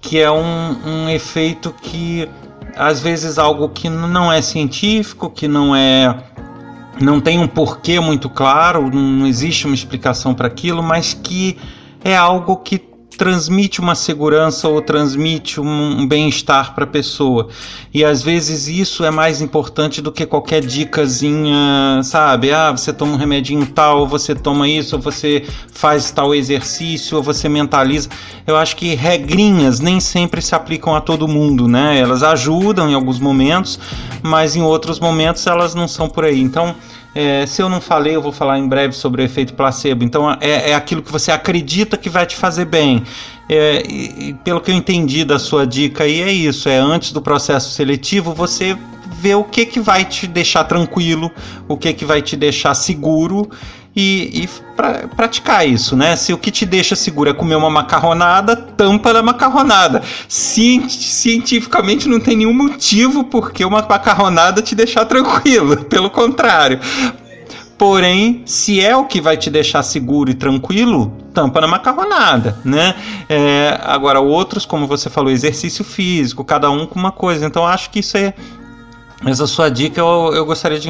que 0.00 0.18
é 0.18 0.30
um, 0.30 0.76
um 0.86 1.08
efeito 1.10 1.74
que 1.82 2.26
às 2.76 3.00
vezes 3.00 3.38
algo 3.38 3.68
que 3.68 3.88
não 3.88 4.32
é 4.32 4.40
científico, 4.42 5.30
que 5.30 5.46
não 5.48 5.74
é 5.74 6.14
não 7.00 7.20
tem 7.20 7.38
um 7.40 7.48
porquê 7.48 7.98
muito 7.98 8.30
claro, 8.30 8.88
não 8.88 9.26
existe 9.26 9.66
uma 9.66 9.74
explicação 9.74 10.32
para 10.32 10.46
aquilo, 10.46 10.82
mas 10.82 11.12
que 11.12 11.58
é 12.04 12.16
algo 12.16 12.56
que 12.58 12.93
transmite 13.16 13.80
uma 13.80 13.94
segurança 13.94 14.68
ou 14.68 14.80
transmite 14.80 15.60
um 15.60 16.06
bem-estar 16.06 16.74
para 16.74 16.84
a 16.84 16.86
pessoa. 16.86 17.48
E 17.92 18.04
às 18.04 18.22
vezes 18.22 18.66
isso 18.66 19.04
é 19.04 19.10
mais 19.10 19.40
importante 19.40 20.02
do 20.02 20.10
que 20.10 20.26
qualquer 20.26 20.60
dicasinha, 20.60 22.00
sabe? 22.02 22.52
Ah, 22.52 22.72
você 22.72 22.92
toma 22.92 23.12
um 23.12 23.16
remedinho 23.16 23.64
tal, 23.66 24.00
ou 24.00 24.06
você 24.06 24.34
toma 24.34 24.68
isso, 24.68 24.96
ou 24.96 25.02
você 25.02 25.44
faz 25.72 26.10
tal 26.10 26.34
exercício, 26.34 27.16
ou 27.16 27.22
você 27.22 27.48
mentaliza. 27.48 28.08
Eu 28.46 28.56
acho 28.56 28.76
que 28.76 28.94
regrinhas 28.94 29.80
nem 29.80 30.00
sempre 30.00 30.42
se 30.42 30.54
aplicam 30.54 30.94
a 30.94 31.00
todo 31.00 31.28
mundo, 31.28 31.68
né? 31.68 31.98
Elas 31.98 32.22
ajudam 32.22 32.90
em 32.90 32.94
alguns 32.94 33.18
momentos, 33.18 33.78
mas 34.22 34.56
em 34.56 34.62
outros 34.62 34.98
momentos 34.98 35.46
elas 35.46 35.74
não 35.74 35.86
são 35.86 36.08
por 36.08 36.24
aí. 36.24 36.40
Então, 36.40 36.74
é, 37.14 37.46
se 37.46 37.62
eu 37.62 37.68
não 37.68 37.80
falei, 37.80 38.16
eu 38.16 38.22
vou 38.22 38.32
falar 38.32 38.58
em 38.58 38.66
breve 38.66 38.92
sobre 38.94 39.22
o 39.22 39.24
efeito 39.24 39.54
placebo. 39.54 40.02
Então, 40.02 40.30
é, 40.40 40.70
é 40.70 40.74
aquilo 40.74 41.02
que 41.02 41.12
você 41.12 41.30
acredita 41.30 41.96
que 41.96 42.10
vai 42.10 42.26
te 42.26 42.36
fazer 42.36 42.64
bem. 42.64 43.04
É, 43.48 43.82
e, 43.86 44.34
pelo 44.42 44.60
que 44.60 44.70
eu 44.70 44.74
entendi 44.74 45.24
da 45.24 45.38
sua 45.38 45.66
dica 45.66 46.04
aí, 46.04 46.22
é 46.22 46.32
isso: 46.32 46.68
é 46.68 46.76
antes 46.76 47.12
do 47.12 47.22
processo 47.22 47.70
seletivo 47.70 48.34
você 48.34 48.76
ver 49.20 49.36
o 49.36 49.44
que, 49.44 49.64
que 49.64 49.80
vai 49.80 50.04
te 50.04 50.26
deixar 50.26 50.64
tranquilo, 50.64 51.30
o 51.68 51.76
que, 51.76 51.92
que 51.92 52.04
vai 52.04 52.20
te 52.20 52.36
deixar 52.36 52.74
seguro 52.74 53.48
e, 53.96 54.42
e 54.42 54.48
pra, 54.74 55.06
praticar 55.08 55.66
isso, 55.66 55.96
né? 55.96 56.16
Se 56.16 56.32
o 56.32 56.38
que 56.38 56.50
te 56.50 56.66
deixa 56.66 56.96
seguro 56.96 57.30
é 57.30 57.34
comer 57.34 57.54
uma 57.54 57.70
macarronada, 57.70 58.56
tampa 58.56 59.12
da 59.12 59.22
macarronada. 59.22 60.02
cientificamente 60.28 62.08
não 62.08 62.18
tem 62.18 62.36
nenhum 62.36 62.54
motivo 62.54 63.24
porque 63.24 63.64
uma 63.64 63.82
macarronada 63.82 64.60
te 64.60 64.74
deixar 64.74 65.04
tranquilo, 65.04 65.84
pelo 65.86 66.10
contrário. 66.10 66.80
Porém, 67.76 68.42
se 68.46 68.80
é 68.80 68.96
o 68.96 69.04
que 69.04 69.20
vai 69.20 69.36
te 69.36 69.50
deixar 69.50 69.82
seguro 69.82 70.30
e 70.30 70.34
tranquilo, 70.34 71.12
tampa 71.32 71.60
na 71.60 71.66
macarronada, 71.66 72.56
né? 72.64 72.94
É, 73.28 73.80
agora, 73.82 74.20
outros, 74.20 74.64
como 74.64 74.86
você 74.86 75.10
falou, 75.10 75.30
exercício 75.30 75.84
físico, 75.84 76.44
cada 76.44 76.70
um 76.70 76.86
com 76.86 76.98
uma 76.98 77.10
coisa. 77.10 77.44
Então, 77.44 77.66
acho 77.66 77.90
que 77.90 77.98
isso 77.98 78.16
é, 78.16 78.32
essa 79.26 79.46
sua 79.46 79.70
dica 79.70 80.00
eu, 80.00 80.32
eu 80.34 80.44
gostaria 80.44 80.78
de 80.78 80.88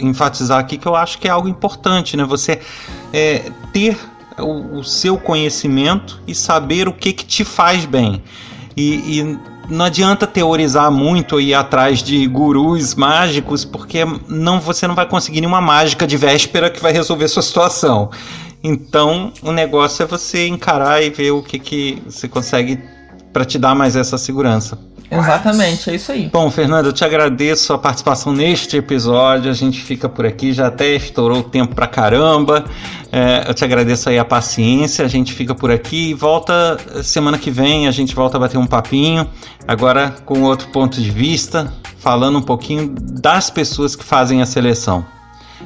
enfatizar 0.00 0.58
aqui 0.58 0.78
que 0.78 0.86
eu 0.86 0.96
acho 0.96 1.18
que 1.18 1.28
é 1.28 1.30
algo 1.30 1.48
importante, 1.48 2.16
né? 2.16 2.24
Você 2.24 2.60
é, 3.12 3.50
ter 3.72 3.98
o, 4.38 4.78
o, 4.78 4.84
seu 4.84 5.16
conhecimento 5.18 6.20
e 6.26 6.34
saber 6.34 6.88
o 6.88 6.92
que, 6.92 7.12
que 7.12 7.24
te 7.24 7.44
faz 7.44 7.84
bem. 7.84 8.22
E, 8.76 9.20
e 9.20 9.38
não 9.68 9.84
adianta 9.84 10.26
teorizar 10.26 10.90
muito 10.90 11.40
e 11.40 11.48
ir 11.48 11.54
atrás 11.54 12.02
de 12.02 12.26
gurus 12.26 12.94
mágicos, 12.94 13.64
porque 13.64 14.04
não 14.28 14.60
você 14.60 14.86
não 14.86 14.94
vai 14.94 15.06
conseguir 15.06 15.40
nenhuma 15.40 15.60
mágica 15.60 16.06
de 16.06 16.16
véspera 16.16 16.70
que 16.70 16.80
vai 16.80 16.92
resolver 16.92 17.28
sua 17.28 17.42
situação. 17.42 18.10
Então, 18.62 19.32
o 19.42 19.52
negócio 19.52 20.02
é 20.02 20.06
você 20.06 20.46
encarar 20.46 21.02
e 21.02 21.10
ver 21.10 21.30
o 21.30 21.42
que, 21.42 21.58
que 21.58 22.02
você 22.04 22.28
consegue 22.28 22.80
para 23.36 23.44
te 23.44 23.58
dar 23.58 23.74
mais 23.74 23.96
essa 23.96 24.16
segurança. 24.16 24.78
Exatamente, 25.10 25.90
é 25.90 25.94
isso 25.94 26.10
aí. 26.10 26.30
Bom, 26.32 26.50
Fernando, 26.50 26.86
eu 26.86 26.92
te 26.94 27.04
agradeço 27.04 27.74
a 27.74 27.78
participação 27.78 28.32
neste 28.32 28.78
episódio. 28.78 29.50
A 29.50 29.54
gente 29.54 29.82
fica 29.82 30.08
por 30.08 30.24
aqui, 30.24 30.54
já 30.54 30.68
até 30.68 30.94
estourou 30.94 31.40
o 31.40 31.42
tempo 31.42 31.74
pra 31.74 31.86
caramba. 31.86 32.64
É, 33.12 33.44
eu 33.46 33.52
te 33.52 33.62
agradeço 33.62 34.08
aí 34.08 34.18
a 34.18 34.24
paciência. 34.24 35.04
A 35.04 35.08
gente 35.08 35.34
fica 35.34 35.54
por 35.54 35.70
aqui 35.70 36.12
e 36.12 36.14
volta 36.14 36.78
semana 37.02 37.36
que 37.36 37.50
vem. 37.50 37.86
A 37.86 37.90
gente 37.90 38.14
volta 38.14 38.38
a 38.38 38.40
bater 38.40 38.56
um 38.56 38.66
papinho, 38.66 39.28
agora 39.68 40.14
com 40.24 40.40
outro 40.40 40.68
ponto 40.68 40.98
de 40.98 41.10
vista, 41.10 41.70
falando 41.98 42.38
um 42.38 42.42
pouquinho 42.42 42.88
das 42.98 43.50
pessoas 43.50 43.94
que 43.94 44.02
fazem 44.02 44.40
a 44.40 44.46
seleção. 44.46 45.04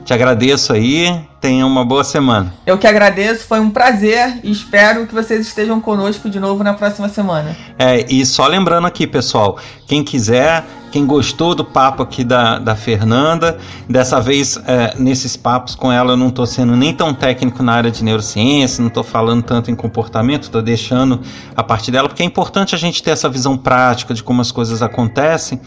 Te 0.05 0.15
agradeço 0.15 0.73
aí, 0.73 1.21
tenha 1.41 1.67
uma 1.67 1.85
boa 1.85 2.05
semana. 2.05 2.53
Eu 2.67 2.79
que 2.79 2.87
agradeço, 2.87 3.47
foi 3.47 3.61
um 3.61 3.71
prazer 3.71 4.39
e 4.43 4.51
espero 4.51 5.07
que 5.07 5.15
vocês 5.15 5.47
estejam 5.47 5.81
conosco 5.81 6.29
de 6.31 6.39
novo 6.39 6.63
na 6.63 6.75
próxima 6.75 7.09
semana. 7.09 7.57
É, 7.79 8.07
e 8.09 8.25
só 8.25 8.47
lembrando 8.47 8.87
aqui, 8.87 9.07
pessoal, 9.07 9.59
quem 9.87 10.05
quiser, 10.05 10.65
quem 10.91 11.07
gostou 11.07 11.55
do 11.55 11.65
papo 11.65 12.03
aqui 12.03 12.25
da, 12.25 12.59
da 12.59 12.75
Fernanda, 12.75 13.59
dessa 13.89 14.21
vez 14.21 14.59
é, 14.67 14.95
nesses 14.99 15.37
papos 15.37 15.75
com 15.75 15.91
ela 15.91 16.13
eu 16.13 16.17
não 16.17 16.29
estou 16.29 16.47
sendo 16.47 16.77
nem 16.77 16.93
tão 16.93 17.15
técnico 17.15 17.63
na 17.63 17.73
área 17.73 17.91
de 17.91 18.03
neurociência, 18.03 18.83
não 18.83 18.89
estou 18.89 19.05
falando 19.05 19.43
tanto 19.43 19.71
em 19.71 19.75
comportamento, 19.75 20.45
estou 20.45 20.63
deixando 20.63 21.21
a 21.57 21.63
parte 21.63 21.91
dela, 21.91 22.09
porque 22.09 22.23
é 22.23 22.27
importante 22.27 22.75
a 22.75 22.79
gente 22.79 23.03
ter 23.03 23.11
essa 23.11 23.29
visão 23.29 23.57
prática 23.57 24.15
de 24.15 24.23
como 24.23 24.41
as 24.41 24.51
coisas 24.51 24.83
acontecem. 24.83 25.61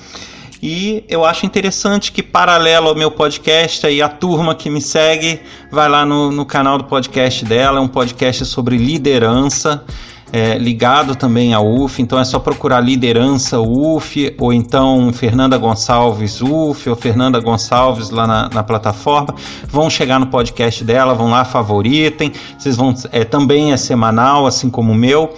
E 0.66 1.04
eu 1.10 1.26
acho 1.26 1.46
interessante 1.46 2.10
que, 2.10 2.24
paralelo 2.24 2.88
ao 2.88 2.96
meu 2.96 3.12
podcast, 3.12 3.86
aí 3.86 4.02
a 4.02 4.08
turma 4.08 4.56
que 4.56 4.70
me 4.70 4.80
segue 4.80 5.42
vai 5.70 5.90
lá 5.90 6.06
no, 6.06 6.32
no 6.32 6.46
canal 6.46 6.78
do 6.78 6.86
podcast 6.86 7.44
dela, 7.44 7.80
é 7.80 7.82
um 7.82 7.88
podcast 7.90 8.46
sobre 8.46 8.78
liderança. 8.78 9.84
É, 10.32 10.58
ligado 10.58 11.16
também 11.16 11.54
à 11.54 11.60
UF, 11.60 12.02
então 12.02 12.18
é 12.18 12.24
só 12.24 12.40
procurar 12.40 12.80
liderança 12.80 13.60
UF, 13.60 14.34
ou 14.40 14.52
então 14.54 15.12
Fernanda 15.14 15.58
Gonçalves 15.58 16.42
UF, 16.42 16.90
ou 16.90 16.96
Fernanda 16.96 17.40
Gonçalves 17.42 18.10
lá 18.10 18.26
na, 18.26 18.50
na 18.50 18.64
plataforma. 18.64 19.36
Vão 19.68 19.90
chegar 19.90 20.18
no 20.18 20.28
podcast 20.28 20.82
dela, 20.84 21.14
vão 21.14 21.30
lá, 21.30 21.44
favoritem. 21.44 22.32
Vocês 22.58 22.78
vão. 22.78 22.96
É, 23.12 23.26
também 23.26 23.74
é 23.74 23.78
semanal, 23.78 24.48
assim 24.48 24.70
como 24.70 24.94
o 24.94 24.96
meu. 24.96 25.36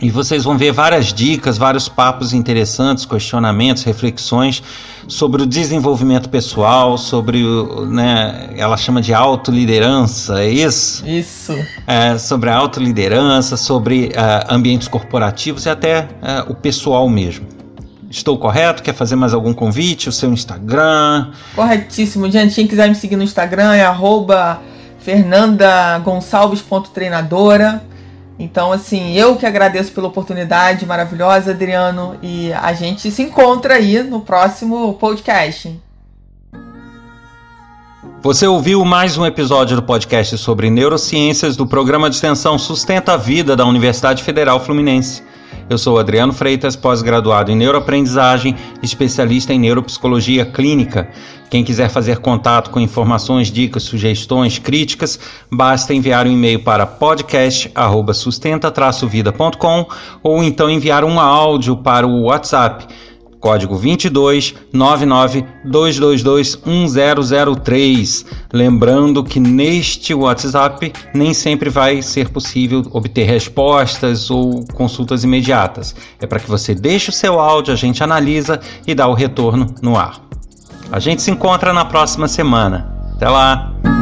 E 0.00 0.10
vocês 0.10 0.44
vão 0.44 0.56
ver 0.56 0.72
várias 0.72 1.12
dicas, 1.12 1.58
vários 1.58 1.88
papos 1.88 2.32
interessantes, 2.32 3.04
questionamentos, 3.04 3.82
reflexões 3.82 4.62
sobre 5.08 5.42
o 5.42 5.46
desenvolvimento 5.46 6.28
pessoal, 6.28 6.96
sobre 6.98 7.42
o, 7.42 7.86
né, 7.86 8.50
ela 8.56 8.76
chama 8.76 9.00
de 9.00 9.14
autoliderança, 9.14 10.42
é 10.42 10.50
isso? 10.50 11.02
Isso. 11.06 11.54
É, 11.86 12.18
sobre 12.18 12.50
a 12.50 12.56
autoliderança, 12.56 13.56
sobre 13.56 14.08
uh, 14.08 14.10
ambientes 14.50 14.86
corporativos 14.86 15.64
e 15.64 15.70
até 15.70 16.02
uh, 16.02 16.52
o 16.52 16.54
pessoal 16.54 17.08
mesmo. 17.08 17.46
Estou 18.10 18.38
correto? 18.38 18.82
Quer 18.82 18.94
fazer 18.94 19.16
mais 19.16 19.34
algum 19.34 19.52
convite? 19.52 20.08
O 20.08 20.12
seu 20.12 20.32
Instagram? 20.32 21.30
Corretíssimo. 21.54 22.30
Gente, 22.30 22.54
quem 22.54 22.66
quiser 22.66 22.88
me 22.88 22.94
seguir 22.94 23.16
no 23.16 23.22
Instagram 23.22 23.74
é 23.74 23.84
arroba 23.84 24.62
fernandagonçalves.treinadora. 25.00 27.82
Então, 28.38 28.70
assim, 28.70 29.14
eu 29.14 29.34
que 29.36 29.44
agradeço 29.44 29.90
pela 29.92 30.06
oportunidade 30.06 30.86
maravilhosa, 30.86 31.50
Adriano, 31.50 32.16
e 32.22 32.52
a 32.52 32.72
gente 32.72 33.10
se 33.10 33.22
encontra 33.22 33.74
aí 33.74 34.02
no 34.02 34.20
próximo 34.20 34.94
podcast. 34.94 35.76
Você 38.22 38.46
ouviu 38.46 38.84
mais 38.84 39.16
um 39.16 39.26
episódio 39.26 39.76
do 39.76 39.82
podcast 39.82 40.38
sobre 40.38 40.70
neurociências 40.70 41.56
do 41.56 41.66
programa 41.66 42.08
de 42.08 42.16
extensão 42.16 42.58
Sustenta 42.58 43.14
a 43.14 43.16
Vida 43.16 43.56
da 43.56 43.64
Universidade 43.64 44.22
Federal 44.22 44.60
Fluminense. 44.60 45.22
Eu 45.68 45.76
sou 45.76 45.98
Adriano 45.98 46.32
Freitas, 46.32 46.76
pós-graduado 46.76 47.52
em 47.52 47.56
neuroaprendizagem, 47.56 48.56
especialista 48.82 49.52
em 49.52 49.58
neuropsicologia 49.58 50.46
clínica. 50.46 51.10
Quem 51.50 51.62
quiser 51.64 51.88
fazer 51.88 52.18
contato 52.18 52.70
com 52.70 52.78
informações, 52.80 53.50
dicas, 53.50 53.82
sugestões, 53.82 54.58
críticas, 54.58 55.18
basta 55.50 55.94
enviar 55.94 56.26
um 56.26 56.32
e-mail 56.32 56.60
para 56.60 56.86
podcast@sustenta-vida.com 56.86 59.86
ou 60.22 60.42
então 60.42 60.70
enviar 60.70 61.04
um 61.04 61.20
áudio 61.20 61.76
para 61.76 62.06
o 62.06 62.24
WhatsApp 62.24 62.86
Código 63.40 63.76
22 63.76 64.54
99 64.72 65.44
222 65.64 66.58
1003. 66.64 68.26
Lembrando 68.52 69.22
que 69.22 69.38
neste 69.38 70.12
WhatsApp 70.14 70.92
nem 71.14 71.32
sempre 71.32 71.70
vai 71.70 72.02
ser 72.02 72.28
possível 72.30 72.82
obter 72.92 73.24
respostas 73.24 74.30
ou 74.30 74.64
consultas 74.74 75.24
imediatas. 75.24 75.94
É 76.20 76.26
para 76.26 76.40
que 76.40 76.48
você 76.48 76.74
deixe 76.74 77.10
o 77.10 77.12
seu 77.12 77.38
áudio, 77.38 77.72
a 77.72 77.76
gente 77.76 78.02
analisa 78.02 78.60
e 78.86 78.94
dá 78.94 79.06
o 79.06 79.14
retorno 79.14 79.74
no 79.80 79.96
ar. 79.96 80.20
A 80.90 80.98
gente 80.98 81.22
se 81.22 81.30
encontra 81.30 81.72
na 81.72 81.84
próxima 81.84 82.26
semana. 82.26 83.12
Até 83.14 83.28
lá! 83.28 83.97